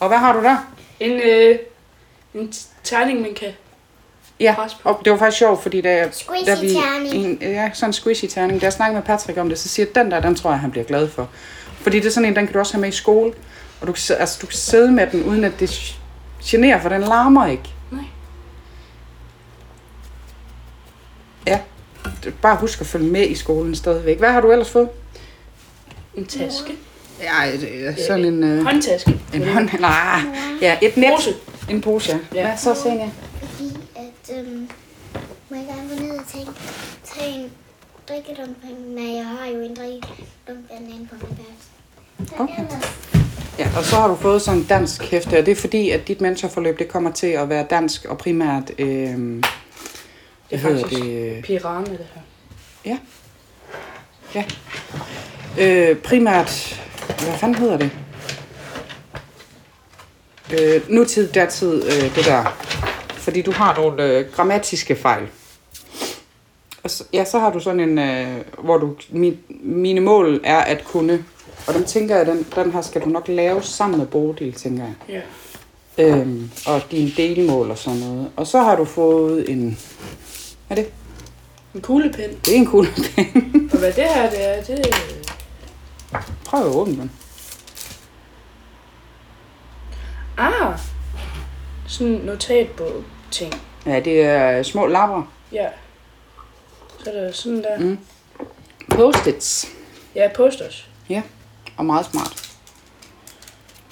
Og 0.00 0.08
hvad 0.08 0.18
har 0.18 0.32
du 0.32 0.42
der? 0.42 0.56
En, 1.00 1.10
øh, 1.12 1.58
en 2.34 2.52
terning, 2.84 3.20
man 3.20 3.34
kan... 3.34 3.48
Ja, 4.40 4.54
og 4.84 5.00
det 5.04 5.12
var 5.12 5.18
faktisk 5.18 5.38
sjovt, 5.38 5.62
fordi 5.62 5.80
da, 5.80 6.08
Squishy 6.12 6.46
da 6.46 6.60
vi... 6.60 6.68
terning. 6.74 7.14
En, 7.14 7.38
ja, 7.40 7.70
sådan 7.74 7.88
en 7.88 7.92
squishy 7.92 8.24
terning. 8.26 8.60
Da 8.60 8.66
jeg 8.66 8.72
snakkede 8.72 8.94
med 8.96 9.02
Patrick 9.06 9.38
om 9.38 9.48
det, 9.48 9.58
så 9.58 9.68
siger 9.68 9.86
jeg, 9.86 10.02
den 10.04 10.10
der, 10.10 10.20
den 10.20 10.34
tror 10.34 10.50
jeg, 10.50 10.60
han 10.60 10.70
bliver 10.70 10.84
glad 10.84 11.08
for. 11.08 11.28
Fordi 11.80 12.00
det 12.00 12.06
er 12.06 12.10
sådan 12.10 12.28
en, 12.28 12.36
den 12.36 12.46
kan 12.46 12.52
du 12.52 12.58
også 12.58 12.72
have 12.72 12.80
med 12.80 12.88
i 12.88 12.92
skole. 12.92 13.32
Og 13.80 13.86
du 13.86 13.92
kan, 13.92 14.00
sidde- 14.00 14.20
altså, 14.20 14.38
du 14.42 14.46
kan 14.46 14.56
sidde 14.56 14.92
med 14.92 15.06
den, 15.12 15.24
uden 15.24 15.44
at 15.44 15.52
det 15.60 15.96
generer, 16.44 16.80
for 16.80 16.88
den 16.88 17.00
larmer 17.00 17.46
ikke. 17.46 17.62
Ja, 21.46 21.60
bare 22.42 22.56
husk 22.56 22.80
at 22.80 22.86
følge 22.86 23.06
med 23.06 23.28
i 23.28 23.34
skolen 23.34 23.74
stadigvæk. 23.74 24.18
Hvad 24.18 24.32
har 24.32 24.40
du 24.40 24.52
ellers 24.52 24.70
fået? 24.70 24.88
En 26.14 26.26
taske. 26.26 26.72
Ja, 27.20 27.56
er 27.88 27.94
sådan 28.06 28.24
en... 28.24 28.44
Øh, 28.44 28.64
Håndtaske. 28.64 29.20
en 29.34 29.48
hånd... 29.48 29.68
Nej, 29.80 30.20
ja, 30.60 30.78
et 30.82 30.96
net. 30.96 31.12
Pose. 31.16 31.34
En 31.70 31.80
pose, 31.80 32.12
ja. 32.12 32.18
Ja. 32.40 32.46
Hvad 32.46 32.56
så, 32.56 32.82
Senja? 32.82 33.10
Fordi 33.40 33.76
at, 33.96 34.38
øhm, 34.38 34.68
må 35.50 35.56
jeg 35.56 35.66
gerne 35.66 35.88
gå 35.88 36.02
ned 36.04 36.18
og 36.18 36.24
tage, 36.32 36.46
tage 37.04 37.34
en 37.34 37.50
drikkedumping? 38.08 38.94
Nej, 38.94 39.16
jeg 39.16 39.24
har 39.24 39.46
jo 39.46 39.60
en 39.60 39.76
drikkedumping 39.76 40.94
inde 40.94 41.08
på 41.08 41.26
min 41.26 41.38
værelse. 41.38 42.38
Okay. 42.38 42.76
Ja, 43.58 43.68
og 43.78 43.84
så 43.84 43.96
har 43.96 44.08
du 44.08 44.14
fået 44.14 44.42
sådan 44.42 44.60
en 44.60 44.66
dansk 44.66 45.02
hæfte, 45.02 45.38
og 45.38 45.46
det 45.46 45.52
er 45.52 45.56
fordi, 45.56 45.90
at 45.90 46.08
dit 46.08 46.20
mentorforløb, 46.20 46.78
det 46.78 46.88
kommer 46.88 47.12
til 47.12 47.26
at 47.26 47.48
være 47.48 47.66
dansk 47.70 48.04
og 48.04 48.18
primært... 48.18 48.70
Øh, 48.78 49.42
Det 50.50 50.56
er 50.56 50.58
faktisk 50.58 50.90
det? 50.90 51.44
piranha, 51.44 51.92
det 51.92 52.06
her. 52.14 52.22
Ja. 52.84 54.44
Øh, 55.58 55.96
primært... 55.96 56.82
Hvad 57.06 57.38
fanden 57.38 57.54
hedder 57.54 57.76
det? 57.76 57.90
Øh, 60.60 60.90
nutid, 60.90 61.28
dertid, 61.28 61.84
øh, 61.84 62.16
det 62.16 62.24
der. 62.24 62.44
Fordi 63.08 63.42
du 63.42 63.52
har 63.52 63.76
nogle 63.76 64.04
øh, 64.04 64.32
grammatiske 64.32 64.96
fejl. 64.96 65.26
Og 66.82 66.90
så, 66.90 67.04
ja, 67.12 67.24
så 67.24 67.38
har 67.38 67.52
du 67.52 67.60
sådan 67.60 67.80
en, 67.80 67.98
øh, 67.98 68.44
hvor 68.58 68.78
du, 68.78 68.94
mi, 69.10 69.38
mine 69.62 70.00
mål 70.00 70.40
er 70.44 70.58
at 70.58 70.84
kunne, 70.84 71.24
og 71.66 71.74
dem 71.74 71.84
tænker 71.84 72.16
jeg, 72.16 72.26
den, 72.26 72.46
den 72.54 72.72
her 72.72 72.82
skal 72.82 73.02
du 73.02 73.08
nok 73.08 73.28
lave 73.28 73.62
sammen 73.62 73.98
med 73.98 74.06
Bodil, 74.06 74.52
tænker 74.52 74.84
jeg. 74.84 74.94
Ja. 75.08 75.20
Øhm, 75.98 76.50
og 76.66 76.82
dine 76.90 77.10
delmål 77.16 77.70
og 77.70 77.78
sådan 77.78 77.98
noget. 77.98 78.30
Og 78.36 78.46
så 78.46 78.58
har 78.58 78.76
du 78.76 78.84
fået 78.84 79.50
en, 79.50 79.78
hvad 80.66 80.78
er 80.78 80.82
det? 80.82 80.92
En 81.74 81.80
kuglepen. 81.80 82.40
Det 82.44 82.48
er 82.48 82.56
en 82.56 82.66
kuglepen. 82.66 83.70
Og 83.72 83.78
hvad 83.78 83.92
det 83.92 84.04
her 84.04 84.30
det 84.30 84.44
er, 84.48 84.64
det 84.64 84.86
er... 84.86 86.22
Prøv 86.44 86.60
at 86.60 86.66
åbne 86.66 86.96
den. 86.96 87.10
Ah! 90.38 90.78
Sådan 91.86 92.12
en 92.12 92.20
notatbog 92.20 93.04
ting. 93.30 93.54
Ja, 93.86 94.00
det 94.00 94.22
er 94.22 94.62
små 94.62 94.86
lapper. 94.86 95.22
Ja. 95.52 95.66
Så 97.04 97.10
er 97.10 97.14
der 97.14 97.32
sådan 97.32 97.62
der. 97.62 97.78
Mm. 97.78 97.98
Post-its. 98.90 99.68
Ja, 100.14 100.30
posters. 100.36 100.88
Ja, 101.08 101.22
og 101.76 101.84
meget 101.86 102.06
smart. 102.06 102.50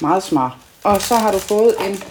Meget 0.00 0.22
smart. 0.22 0.52
Og 0.82 1.02
så 1.02 1.14
har 1.14 1.32
du 1.32 1.38
fået 1.38 1.74
en... 1.86 2.02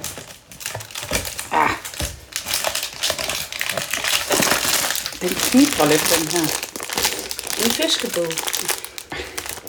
Den 5.23 5.36
knitrer 5.36 5.86
lidt, 5.86 6.01
den 6.01 6.27
her. 6.27 6.41
En 7.65 7.71
fiskebog. 7.71 8.27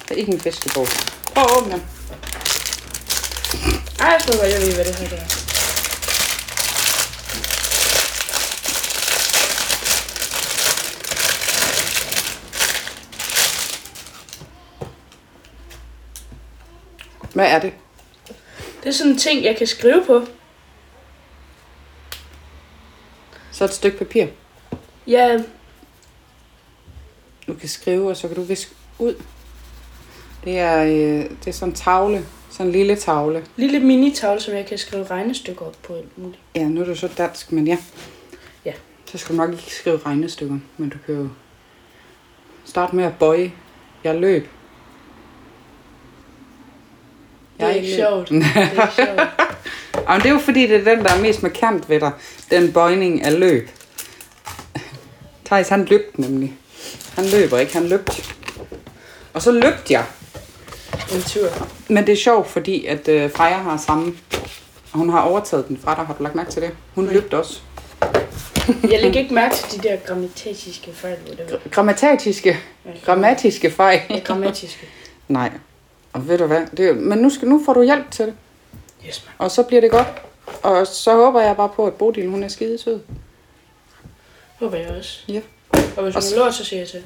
Det 0.02 0.10
er 0.10 0.14
ikke 0.14 0.32
en 0.32 0.40
fiskebog. 0.40 0.86
Prøv 1.34 1.44
at 1.44 1.50
åbne 1.50 1.72
den. 1.72 1.82
Ej, 4.00 4.06
jeg 4.06 4.20
tror 4.22 4.36
godt, 4.40 4.52
jeg 4.52 4.60
ved, 4.60 4.74
hvad 4.74 4.84
det 4.84 4.94
her 4.94 5.16
er. 5.16 5.24
Hvad 17.34 17.46
er 17.46 17.58
det? 17.58 17.72
Det 18.82 18.88
er 18.88 18.92
sådan 18.92 19.12
en 19.12 19.18
ting, 19.18 19.44
jeg 19.44 19.56
kan 19.56 19.66
skrive 19.66 20.04
på. 20.06 20.26
Så 23.52 23.64
et 23.64 23.74
stykke 23.74 23.98
papir. 23.98 24.26
Ja, 25.06 25.38
Du 27.46 27.54
kan 27.54 27.68
skrive, 27.68 28.08
og 28.10 28.16
så 28.16 28.28
kan 28.28 28.36
du 28.36 28.42
viske 28.42 28.74
ud. 28.98 29.14
Det 30.44 30.58
er, 30.58 30.84
øh, 30.84 31.30
det 31.30 31.46
er 31.46 31.52
sådan 31.52 31.72
en 31.72 31.74
tavle. 31.76 32.24
Sådan 32.50 32.66
en 32.66 32.72
lille 32.72 32.96
tavle. 32.96 33.44
lille 33.56 33.80
minitavle, 33.80 34.40
som 34.40 34.54
jeg 34.54 34.66
kan 34.66 34.78
skrive 34.78 35.04
regnestykker 35.04 35.66
op 35.66 35.76
på 35.82 35.96
muligt. 36.16 36.38
Ja, 36.54 36.64
nu 36.64 36.80
er 36.80 36.84
du 36.84 36.94
så 36.94 37.08
dansk, 37.18 37.52
men 37.52 37.66
ja. 37.66 37.78
Ja. 38.64 38.72
Så 39.10 39.18
skal 39.18 39.36
du 39.36 39.40
nok 39.40 39.50
ikke 39.50 39.62
skrive 39.74 40.00
regnestykker, 40.06 40.58
men 40.78 40.88
du 40.88 40.98
kan 41.06 41.14
jo 41.14 41.28
starte 42.64 42.96
med 42.96 43.04
at 43.04 43.12
bøje. 43.18 43.52
Jeg 44.04 44.14
løb. 44.20 44.48
Det 47.56 47.62
er 47.64 47.66
Jeg 47.68 47.76
ikke 47.76 47.88
løb. 47.88 47.96
sjovt. 47.96 48.28
Det 48.28 48.42
er 48.56 48.70
ikke 48.70 48.94
sjovt. 48.94 49.20
Jamen, 50.08 50.20
det 50.22 50.26
er 50.28 50.32
jo 50.32 50.38
fordi, 50.38 50.66
det 50.66 50.76
er 50.88 50.94
den, 50.94 51.04
der 51.04 51.12
er 51.14 51.20
mest 51.22 51.42
markant 51.42 51.88
ved 51.88 52.00
dig. 52.00 52.12
Den 52.50 52.72
bøjning 52.72 53.22
af 53.22 53.40
løb. 53.40 53.68
Thijs, 55.44 55.68
han 55.68 55.84
løb 55.84 56.18
nemlig. 56.18 56.54
Han 57.14 57.24
løber 57.24 57.58
ikke, 57.58 57.74
han 57.74 57.86
løbte. 57.86 58.22
Og 59.34 59.42
så 59.42 59.52
løbte 59.52 59.92
jeg. 59.92 60.04
En 61.14 61.22
tur. 61.22 61.48
Men 61.88 62.06
det 62.06 62.12
er 62.12 62.16
sjovt, 62.16 62.48
fordi 62.48 62.86
at 62.86 63.08
øh, 63.08 63.30
Freja 63.30 63.56
har 63.56 63.76
samme... 63.76 64.14
Hun 64.92 65.08
har 65.08 65.20
overtaget 65.20 65.68
den 65.68 65.78
fra 65.84 65.94
dig. 65.94 66.04
Har 66.04 66.14
du 66.14 66.22
lagt 66.22 66.34
mærke 66.34 66.50
til 66.50 66.62
det? 66.62 66.70
Hun 66.94 67.06
løbte 67.06 67.38
også. 67.38 67.60
Jeg 68.90 69.02
lægger 69.02 69.20
ikke 69.20 69.34
mærke 69.34 69.54
til 69.54 69.82
de 69.82 69.88
der 69.88 69.96
grammatiske 69.96 70.92
fejl, 70.92 71.16
var. 71.50 71.58
Grammatiske, 71.70 72.56
grammatiske 73.04 73.70
fejl. 73.70 74.00
Ja, 74.10 74.18
grammatiske. 74.18 74.86
Nej. 75.28 75.50
Og 76.12 76.28
ved 76.28 76.38
du 76.38 76.46
hvad? 76.46 76.66
Det, 76.76 76.96
men 76.96 77.18
nu, 77.18 77.30
skal, 77.30 77.48
nu 77.48 77.62
får 77.64 77.72
du 77.72 77.82
hjælp 77.82 78.10
til 78.10 78.26
det. 78.26 78.34
Yes, 79.06 79.24
man. 79.26 79.46
Og 79.46 79.50
så 79.50 79.62
bliver 79.62 79.80
det 79.80 79.90
godt. 79.90 80.06
Og 80.62 80.86
så 80.86 81.14
håber 81.14 81.40
jeg 81.40 81.56
bare 81.56 81.68
på, 81.68 81.86
at 81.86 81.92
Bodil, 81.92 82.28
hun 82.28 82.42
er 82.42 82.48
skide 82.48 82.78
sød. 82.78 83.00
Håber 84.60 84.76
jeg 84.76 84.90
også. 84.90 85.20
Ja. 85.28 85.40
Og 85.72 85.80
hvis 85.80 85.96
Og 85.96 86.04
hun 86.12 86.22
så- 86.22 86.36
lort, 86.36 86.54
så 86.54 86.64
siger 86.64 86.80
jeg 86.80 86.88
til. 86.88 87.02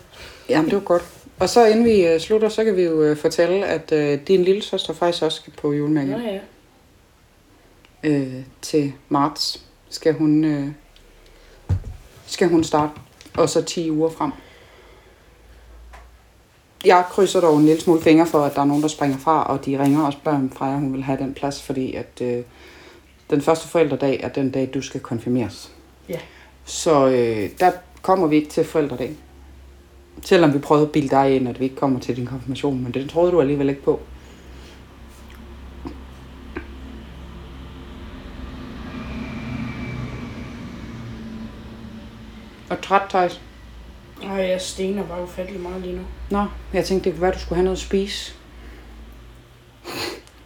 Jamen, 0.48 0.64
det 0.70 0.74
var 0.74 0.80
godt. 0.84 1.02
Og 1.38 1.48
så 1.48 1.66
inden 1.66 1.84
vi 1.84 2.06
øh, 2.06 2.20
slutter, 2.20 2.48
så 2.48 2.64
kan 2.64 2.76
vi 2.76 2.82
jo 2.82 3.02
øh, 3.02 3.16
fortælle, 3.16 3.66
at 3.66 3.92
øh, 3.92 4.18
din 4.28 4.44
lille 4.44 4.62
søster 4.62 4.94
faktisk 4.94 5.22
også 5.22 5.37
skal 5.37 5.52
på 5.52 5.72
julemærke. 5.72 6.11
Nå 6.11 6.18
ja. 6.18 6.38
øh, 8.11 8.42
til 8.62 8.92
marts 9.08 9.62
skal 9.88 10.14
hun, 10.14 10.44
øh, 10.44 10.68
skal 12.26 12.48
hun 12.48 12.64
starte. 12.64 12.92
Og 13.37 13.48
så 13.48 13.62
10 13.62 13.90
uger 13.90 14.11
frem. 14.11 14.32
Jeg 16.84 17.04
krydser 17.11 17.40
dog 17.40 17.56
en 17.58 17.64
lille 17.66 17.80
smule 17.80 18.00
fingre 18.02 18.26
for, 18.26 18.44
at 18.44 18.54
der 18.54 18.61
er 18.61 18.64
nogen, 18.64 18.82
der 18.82 18.88
springer 18.88 19.18
fra, 19.18 19.44
og 19.44 19.66
de 19.66 19.82
ringer 19.82 20.06
også 20.06 20.18
børn 20.24 20.50
fra, 20.56 20.68
at 20.68 20.74
hun 20.80 20.92
vil 20.92 21.02
have 21.02 21.18
den 21.18 21.34
plads, 21.34 21.62
fordi 21.62 21.94
at 21.94 22.20
øh, 22.22 22.42
den 23.30 23.42
første 23.42 23.68
forældredag 23.68 24.20
er 24.22 24.28
den 24.28 24.50
dag, 24.50 24.70
du 24.74 24.82
skal 24.82 25.00
konfirmeres. 25.00 25.70
Ja. 26.08 26.18
Så 26.68 27.07
øh, 27.07 27.50
der 27.61 27.72
kommer 28.02 28.26
vi 28.26 28.37
ikke 28.37 28.48
til 28.48 28.64
forældredag. 28.64 29.16
Selvom 30.24 30.54
vi 30.54 30.59
prøvede 30.59 30.87
at 30.87 30.92
bilde 30.92 31.09
dig 31.09 31.37
ind, 31.37 31.48
at 31.48 31.61
vi 31.61 31.64
ikke 31.64 31.76
kommer 31.76 32.00
til 32.00 32.16
din 32.16 32.26
konfirmation, 32.26 32.83
men 32.83 32.94
det 32.94 33.11
troede 33.11 33.33
du 33.33 33.40
alligevel 33.40 33.68
ikke 33.68 33.83
på. 33.83 34.00
Og 42.70 42.81
træt, 42.83 43.02
Thijs. 43.09 43.40
Ej, 44.22 44.31
jeg 44.31 44.61
stener 44.61 45.07
bare 45.07 45.22
ufattelig 45.22 45.61
meget 45.61 45.83
lige 45.83 45.96
nu. 45.96 46.02
Nå, 46.31 46.44
jeg 46.72 46.85
tænkte, 46.85 47.04
det 47.04 47.12
kunne 47.12 47.22
være, 47.22 47.33
du 47.33 47.38
skulle 47.38 47.57
have 47.57 47.64
noget 47.64 47.76
at 47.76 47.83
spise. 47.83 48.35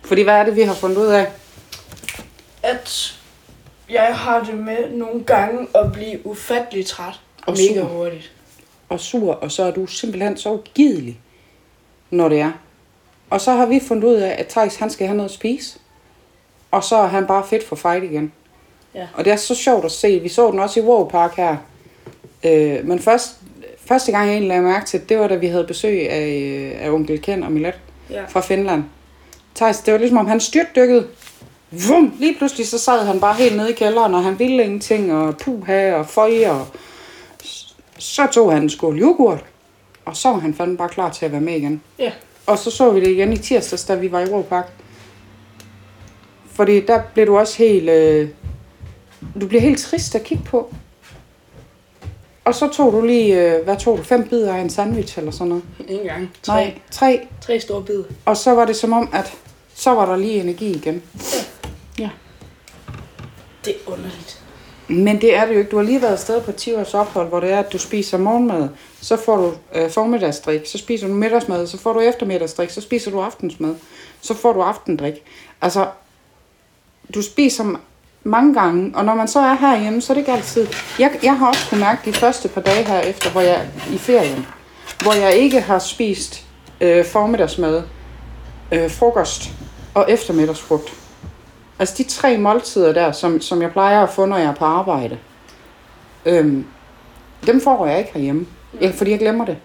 Fordi 0.02 0.22
hvad 0.22 0.34
er 0.34 0.44
det, 0.44 0.56
vi 0.56 0.62
har 0.62 0.74
fundet 0.74 0.96
ud 0.96 1.06
af? 1.06 1.32
At 2.62 3.18
jeg 3.92 4.16
har 4.16 4.44
det 4.44 4.54
med 4.58 4.90
nogle 4.90 5.24
gange 5.24 5.66
at 5.74 5.92
blive 5.92 6.26
ufattelig 6.26 6.86
træt. 6.86 7.20
Og 7.46 7.52
mega 7.52 7.80
sur. 7.80 7.88
hurtigt. 7.88 8.32
Og 8.88 9.00
sur, 9.00 9.32
og 9.34 9.52
så 9.52 9.62
er 9.64 9.70
du 9.70 9.86
simpelthen 9.86 10.36
så 10.36 10.52
ugidelig, 10.52 11.20
når 12.10 12.28
det 12.28 12.40
er. 12.40 12.52
Og 13.30 13.40
så 13.40 13.52
har 13.52 13.66
vi 13.66 13.80
fundet 13.88 14.04
ud 14.04 14.14
af, 14.14 14.36
at 14.38 14.46
Thijs, 14.46 14.76
han 14.76 14.90
skal 14.90 15.06
have 15.06 15.16
noget 15.16 15.28
at 15.30 15.34
spise. 15.34 15.78
Og 16.70 16.84
så 16.84 16.96
er 16.96 17.06
han 17.06 17.26
bare 17.26 17.44
fedt 17.46 17.64
for 17.66 17.76
fight 17.76 18.04
igen. 18.04 18.32
Ja. 18.94 19.06
Og 19.14 19.24
det 19.24 19.32
er 19.32 19.36
så 19.36 19.54
sjovt 19.54 19.84
at 19.84 19.92
se. 19.92 20.20
Vi 20.22 20.28
så 20.28 20.50
den 20.50 20.58
også 20.58 20.80
i 20.80 20.82
Wow 20.82 21.08
Park 21.08 21.36
her. 21.36 21.56
Øh, 22.44 22.86
men 22.86 22.98
først, 22.98 23.36
første 23.86 24.12
gang 24.12 24.24
jeg 24.26 24.32
egentlig 24.32 24.48
lagde 24.48 24.62
mærke 24.62 24.86
til 24.86 25.08
det, 25.08 25.18
var 25.18 25.28
da 25.28 25.34
vi 25.34 25.46
havde 25.46 25.64
besøg 25.64 26.10
af, 26.10 26.28
øh, 26.28 26.84
af 26.86 26.90
onkel 26.90 27.20
Ken 27.22 27.42
og 27.42 27.52
Milet 27.52 27.74
Ja. 28.10 28.24
fra 28.28 28.40
Finland. 28.40 28.84
Thijs, 29.54 29.78
det 29.80 29.92
var 29.92 29.98
ligesom 29.98 30.18
om 30.18 30.26
han 30.26 30.40
styrtdykkede. 30.40 31.06
Vum! 31.88 32.14
Lige 32.18 32.34
pludselig 32.38 32.68
så 32.68 32.78
sad 32.78 33.06
han 33.06 33.20
bare 33.20 33.34
helt 33.34 33.56
nede 33.56 33.70
i 33.70 33.74
kælderen, 33.74 34.14
og 34.14 34.22
han 34.22 34.38
ville 34.38 34.64
ingenting, 34.64 35.12
og 35.12 35.36
puha 35.36 35.94
og 35.94 36.06
føj, 36.06 36.46
og 36.46 36.66
så 37.98 38.26
tog 38.32 38.52
han 38.52 38.62
en 38.62 38.70
skål 38.70 39.00
yoghurt, 39.00 39.44
og 40.04 40.16
så 40.16 40.28
var 40.28 40.38
han 40.38 40.54
fandme 40.54 40.76
bare 40.76 40.88
klar 40.88 41.10
til 41.10 41.24
at 41.24 41.32
være 41.32 41.40
med 41.40 41.56
igen. 41.56 41.82
Ja. 41.98 42.12
Og 42.46 42.58
så 42.58 42.70
så 42.70 42.90
vi 42.90 43.00
det 43.00 43.08
igen 43.08 43.32
i 43.32 43.36
tirsdags, 43.36 43.84
da 43.84 43.94
vi 43.94 44.12
var 44.12 44.20
i 44.20 44.26
Råpark. 44.26 44.72
Fordi 46.52 46.80
der 46.80 47.02
blev 47.14 47.26
du 47.26 47.38
også 47.38 47.58
helt... 47.58 47.88
Øh, 47.88 48.28
du 49.40 49.46
bliver 49.46 49.60
helt 49.60 49.78
trist 49.78 50.14
at 50.14 50.22
kigge 50.24 50.44
på. 50.44 50.74
Og 52.44 52.54
så 52.54 52.68
tog 52.68 52.92
du 52.92 53.06
lige, 53.06 53.54
øh, 53.54 53.64
hvad 53.64 53.76
tog 53.76 53.98
du, 53.98 54.02
fem 54.02 54.28
bidder 54.28 54.54
af 54.54 54.60
en 54.60 54.70
sandwich 54.70 55.18
eller 55.18 55.30
sådan 55.30 55.48
noget? 55.48 55.64
En 55.88 56.06
gang. 56.06 56.30
Tre. 56.42 56.54
Nej, 56.54 56.74
tre. 56.90 57.26
Tre 57.40 57.60
store 57.60 57.82
bid. 57.82 58.04
Og 58.24 58.36
så 58.36 58.50
var 58.50 58.64
det 58.64 58.76
som 58.76 58.92
om, 58.92 59.08
at 59.12 59.32
så 59.74 59.90
var 59.90 60.06
der 60.06 60.16
lige 60.16 60.40
energi 60.40 60.70
igen. 60.70 61.02
Ja. 61.14 61.61
Det 63.64 63.74
er 63.74 63.92
underligt. 63.92 64.42
Men 64.88 65.20
det 65.20 65.36
er 65.36 65.46
det 65.46 65.54
jo 65.54 65.58
ikke. 65.58 65.70
Du 65.70 65.76
har 65.76 65.84
lige 65.84 66.02
været 66.02 66.12
afsted 66.12 66.42
på 66.42 66.52
10 66.52 66.74
års 66.74 66.94
ophold, 66.94 67.28
hvor 67.28 67.40
det 67.40 67.50
er, 67.50 67.58
at 67.58 67.72
du 67.72 67.78
spiser 67.78 68.18
morgenmad, 68.18 68.68
så 69.00 69.16
får 69.16 69.36
du 69.36 69.52
øh, 69.74 69.90
formiddagsdrik, 69.90 70.60
så 70.64 70.78
spiser 70.78 71.06
du 71.06 71.14
middagsmad, 71.14 71.66
så 71.66 71.78
får 71.78 71.92
du 71.92 72.00
eftermiddagsdrik, 72.00 72.70
så 72.70 72.80
spiser 72.80 73.10
du 73.10 73.20
aftensmad, 73.20 73.74
så 74.20 74.34
får 74.34 74.52
du 74.52 74.62
aftendrik. 74.62 75.14
Altså, 75.60 75.86
du 77.14 77.22
spiser 77.22 77.80
mange 78.24 78.54
gange, 78.54 78.92
og 78.96 79.04
når 79.04 79.14
man 79.14 79.28
så 79.28 79.40
er 79.40 79.54
herhjemme, 79.54 80.00
så 80.00 80.12
er 80.12 80.14
det 80.14 80.20
ikke 80.20 80.32
altid... 80.32 80.66
Jeg, 80.98 81.18
jeg 81.22 81.38
har 81.38 81.48
også 81.48 81.68
kunnet 81.70 81.80
mærke 81.80 82.10
de 82.10 82.12
første 82.12 82.48
par 82.48 82.60
dage 82.60 82.84
her 82.84 83.00
efter, 83.00 83.30
hvor 83.30 83.40
jeg 83.40 83.68
i 83.92 83.98
ferien, 83.98 84.46
hvor 85.02 85.12
jeg 85.12 85.34
ikke 85.34 85.60
har 85.60 85.78
spist 85.78 86.46
øh, 86.80 87.04
formiddagsmad, 87.04 87.82
øh, 88.72 88.90
frokost 88.90 89.50
og 89.94 90.10
eftermiddagsfrugt. 90.10 90.94
Altså 91.82 91.94
de 91.98 92.04
tre 92.04 92.38
måltider 92.38 92.92
der, 92.92 93.12
som, 93.12 93.40
som 93.40 93.62
jeg 93.62 93.72
plejer 93.72 94.02
at 94.02 94.10
få, 94.10 94.26
når 94.26 94.36
jeg 94.36 94.46
er 94.46 94.54
på 94.54 94.64
arbejde, 94.64 95.18
øhm, 96.26 96.66
dem 97.46 97.60
får 97.60 97.86
jeg 97.86 97.98
ikke 97.98 98.10
herhjemme, 98.12 98.46
ja, 98.80 98.90
fordi 98.94 99.10
jeg 99.10 99.18
glemmer 99.18 99.44
det. 99.44 99.56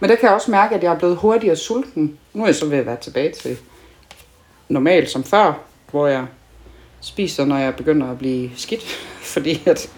Men 0.00 0.10
der 0.10 0.16
kan 0.16 0.26
jeg 0.26 0.34
også 0.34 0.50
mærke, 0.50 0.74
at 0.74 0.82
jeg 0.82 0.92
er 0.92 0.98
blevet 0.98 1.16
hurtigere 1.16 1.56
sulten. 1.56 2.18
Nu 2.32 2.42
er 2.42 2.46
jeg 2.46 2.54
så 2.54 2.66
ved 2.66 2.78
at 2.78 2.86
være 2.86 2.96
tilbage 2.96 3.32
til 3.32 3.56
normalt 4.68 5.10
som 5.10 5.24
før, 5.24 5.52
hvor 5.90 6.06
jeg 6.06 6.26
spiser, 7.00 7.44
når 7.44 7.58
jeg 7.58 7.76
begynder 7.76 8.10
at 8.10 8.18
blive 8.18 8.50
skidt. 8.56 8.84
Fordi 9.34 9.62
at 9.66 9.90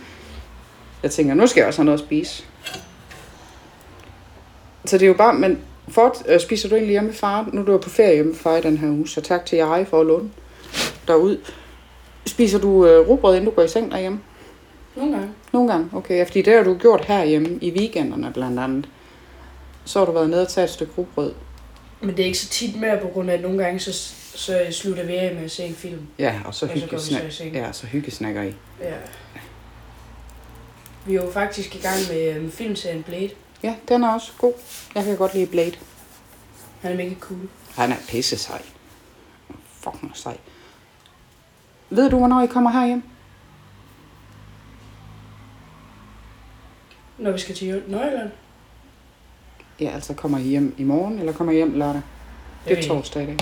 jeg 1.02 1.10
tænker, 1.10 1.34
nu 1.34 1.46
skal 1.46 1.60
jeg 1.60 1.68
også 1.68 1.78
have 1.78 1.84
noget 1.84 1.98
at 1.98 2.06
spise. 2.06 2.44
Så 4.84 4.98
det 4.98 5.02
er 5.02 5.08
jo 5.08 5.14
bare, 5.14 5.34
men 5.34 5.58
for, 5.88 6.16
øh, 6.28 6.40
spiser 6.40 6.68
du 6.68 6.74
egentlig 6.74 6.92
hjemme 6.92 7.12
far? 7.12 7.48
Nu 7.52 7.60
er 7.60 7.64
du 7.64 7.78
på 7.78 7.90
ferie 7.90 8.14
hjemme 8.14 8.34
far 8.34 8.56
i 8.56 8.60
den 8.60 8.78
her 8.78 8.88
uge, 8.88 9.08
så 9.08 9.20
tak 9.20 9.46
til 9.46 9.56
jeg 9.56 9.86
for 9.90 10.00
at 10.00 10.06
låne 10.06 10.30
derud. 11.08 11.38
Spiser 12.26 12.58
du 12.58 12.86
øh, 12.86 13.08
rugbrød, 13.08 13.34
inden 13.34 13.50
du 13.50 13.54
går 13.54 13.62
i 13.62 13.68
seng 13.68 13.90
derhjemme? 13.90 14.20
Nogle 14.96 15.12
gange. 15.12 15.30
Nogle 15.52 15.72
gange, 15.72 15.90
okay. 15.92 16.16
Ja, 16.16 16.24
fordi 16.24 16.42
det 16.42 16.54
har 16.54 16.62
du 16.62 16.74
gjort 16.74 17.04
herhjemme 17.04 17.58
i 17.60 17.70
weekenderne 17.70 18.32
blandt 18.34 18.60
andet. 18.60 18.88
Så 19.84 19.98
har 19.98 20.06
du 20.06 20.12
været 20.12 20.30
nede 20.30 20.42
og 20.42 20.48
taget 20.48 20.68
et 20.68 20.74
stykke 20.74 20.92
rugbrød. 20.98 21.32
Men 22.00 22.10
det 22.10 22.20
er 22.20 22.26
ikke 22.26 22.38
så 22.38 22.48
tit 22.48 22.80
mere, 22.80 22.98
på 23.02 23.08
grund 23.08 23.30
af, 23.30 23.34
at 23.34 23.42
nogle 23.42 23.64
gange, 23.64 23.80
så, 23.80 23.92
så 24.34 24.66
slutter 24.70 25.04
vi 25.04 25.14
af 25.14 25.34
med 25.34 25.44
at 25.44 25.50
se 25.50 25.64
en 25.64 25.74
film. 25.74 26.06
Ja, 26.18 26.34
og 26.44 26.54
så 26.54 26.66
Og 26.66 26.70
så 26.70 26.86
vi 26.94 27.30
så 27.30 27.36
seng. 27.36 27.54
Ja, 27.54 27.72
så 27.72 27.86
hyggesnakker 27.86 28.42
I. 28.42 28.54
Ja. 28.80 28.94
Vi 31.06 31.16
er 31.16 31.24
jo 31.24 31.30
faktisk 31.30 31.74
i 31.74 31.78
gang 31.78 31.96
med 32.10 32.40
um, 32.40 32.50
filmserien 32.50 33.02
Blade. 33.02 33.30
Ja, 33.62 33.74
den 33.88 34.04
er 34.04 34.14
også 34.14 34.32
god. 34.38 34.52
Jeg 34.94 35.04
kan 35.04 35.16
godt 35.16 35.34
lide 35.34 35.46
Blade. 35.46 35.72
Han 36.80 36.92
er 36.92 36.96
mega 36.96 37.14
cool. 37.20 37.48
Han 37.74 37.92
er 37.92 37.96
pisse 38.08 38.38
sej. 38.38 38.62
Fucking 39.80 40.12
sej. 40.14 40.36
Ved 41.90 42.10
du, 42.10 42.18
hvornår 42.18 42.42
I 42.42 42.46
kommer 42.46 42.70
herhjem? 42.70 43.02
Når 47.18 47.32
vi 47.32 47.38
skal 47.38 47.54
til 47.54 47.82
Nordjylland. 47.88 48.30
Ja, 49.80 49.90
altså 49.90 50.14
kommer 50.14 50.38
I 50.38 50.42
hjem 50.42 50.74
i 50.78 50.82
morgen, 50.84 51.18
eller 51.18 51.32
kommer 51.32 51.52
I 51.52 51.56
hjem 51.56 51.78
lørdag? 51.78 52.02
Det 52.64 52.76
ved 52.76 52.84
er 52.84 52.88
torsdag 52.88 53.22
i 53.22 53.26
dag. 53.26 53.36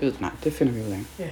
Det 0.00 0.06
ved 0.06 0.12
nej, 0.20 0.30
det 0.44 0.52
finder 0.52 0.72
vi 0.72 0.80
ud 0.80 0.90
af. 0.90 1.00
Ja. 1.18 1.28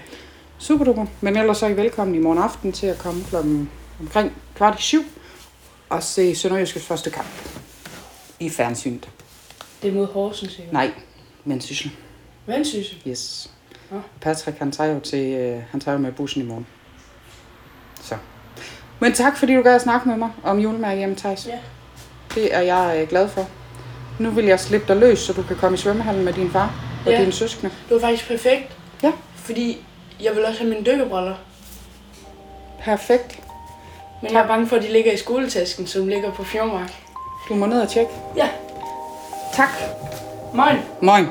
Super 0.58 0.84
duper. 0.84 1.06
Men 1.20 1.36
ellers 1.36 1.58
så 1.58 1.66
er 1.66 1.70
I 1.70 1.76
velkommen 1.76 2.14
i 2.14 2.18
morgen 2.18 2.38
aften 2.38 2.72
til 2.72 2.86
at 2.86 2.98
komme 2.98 3.24
klokken 3.24 3.70
omkring 4.00 4.32
kvart 4.54 4.78
i 4.78 4.82
syv 4.82 5.02
og 5.88 6.02
se 6.02 6.34
Sønderjyskets 6.34 6.86
første 6.86 7.10
kamp 7.10 7.28
i 8.40 8.50
fjernsynet. 8.50 9.10
Det 9.82 9.90
er 9.90 9.94
mod 9.94 10.06
Horsens, 10.06 10.58
ikke? 10.58 10.72
Nej, 10.72 10.92
men 11.44 11.60
syssel. 11.60 11.90
Vendsyssel. 12.46 13.02
Yes. 13.08 13.50
Nå. 13.92 14.00
Patrick, 14.20 14.58
han 14.58 14.72
tager 14.72 14.92
jo 14.94 15.00
til, 15.00 15.34
øh, 15.34 15.62
han 15.70 15.80
tager 15.80 15.92
jo 15.92 15.98
med 16.02 16.12
bussen 16.12 16.42
i 16.42 16.44
morgen. 16.44 16.66
Så. 18.02 18.14
Men 19.00 19.12
tak, 19.12 19.36
fordi 19.36 19.54
du 19.54 19.62
gad 19.62 19.74
at 19.74 19.80
snakke 19.82 20.08
med 20.08 20.16
mig 20.16 20.30
om 20.44 20.58
julemærke 20.58 20.98
hjemme, 20.98 21.14
Thijs. 21.16 21.46
Ja. 21.46 21.58
Det 22.34 22.54
er 22.54 22.60
jeg 22.60 22.98
øh, 23.02 23.08
glad 23.08 23.28
for. 23.28 23.46
Nu 24.18 24.30
vil 24.30 24.44
jeg 24.44 24.60
slippe 24.60 24.88
dig 24.88 24.96
løs, 24.96 25.18
så 25.18 25.32
du 25.32 25.42
kan 25.42 25.56
komme 25.56 25.74
i 25.74 25.78
svømmehallen 25.78 26.24
med 26.24 26.32
din 26.32 26.50
far 26.50 26.74
og 27.06 27.12
Ja. 27.12 27.20
dine 27.20 27.32
søskende. 27.32 27.72
Det 27.88 27.94
var 27.94 28.00
faktisk 28.00 28.28
perfekt. 28.28 28.76
Ja. 29.02 29.12
Fordi 29.36 29.84
jeg 30.22 30.34
vil 30.36 30.44
også 30.44 30.58
have 30.60 30.70
mine 30.74 30.84
dykkerbriller. 30.86 31.34
Perfekt. 32.84 33.38
Men 34.22 34.32
jeg 34.32 34.40
er 34.42 34.46
bange 34.46 34.66
for, 34.66 34.76
at 34.76 34.82
de 34.82 34.92
ligger 34.92 35.12
i 35.12 35.16
skoletasken, 35.16 35.86
som 35.86 36.08
ligger 36.08 36.32
på 36.32 36.44
Fjordmark. 36.44 36.92
Du 37.48 37.54
må 37.54 37.66
ned 37.66 37.80
og 37.82 37.88
tjekke. 37.88 38.12
Ja. 38.36 38.48
Tak. 39.54 39.68
Moin. 40.54 40.76
Moin. 41.02 41.26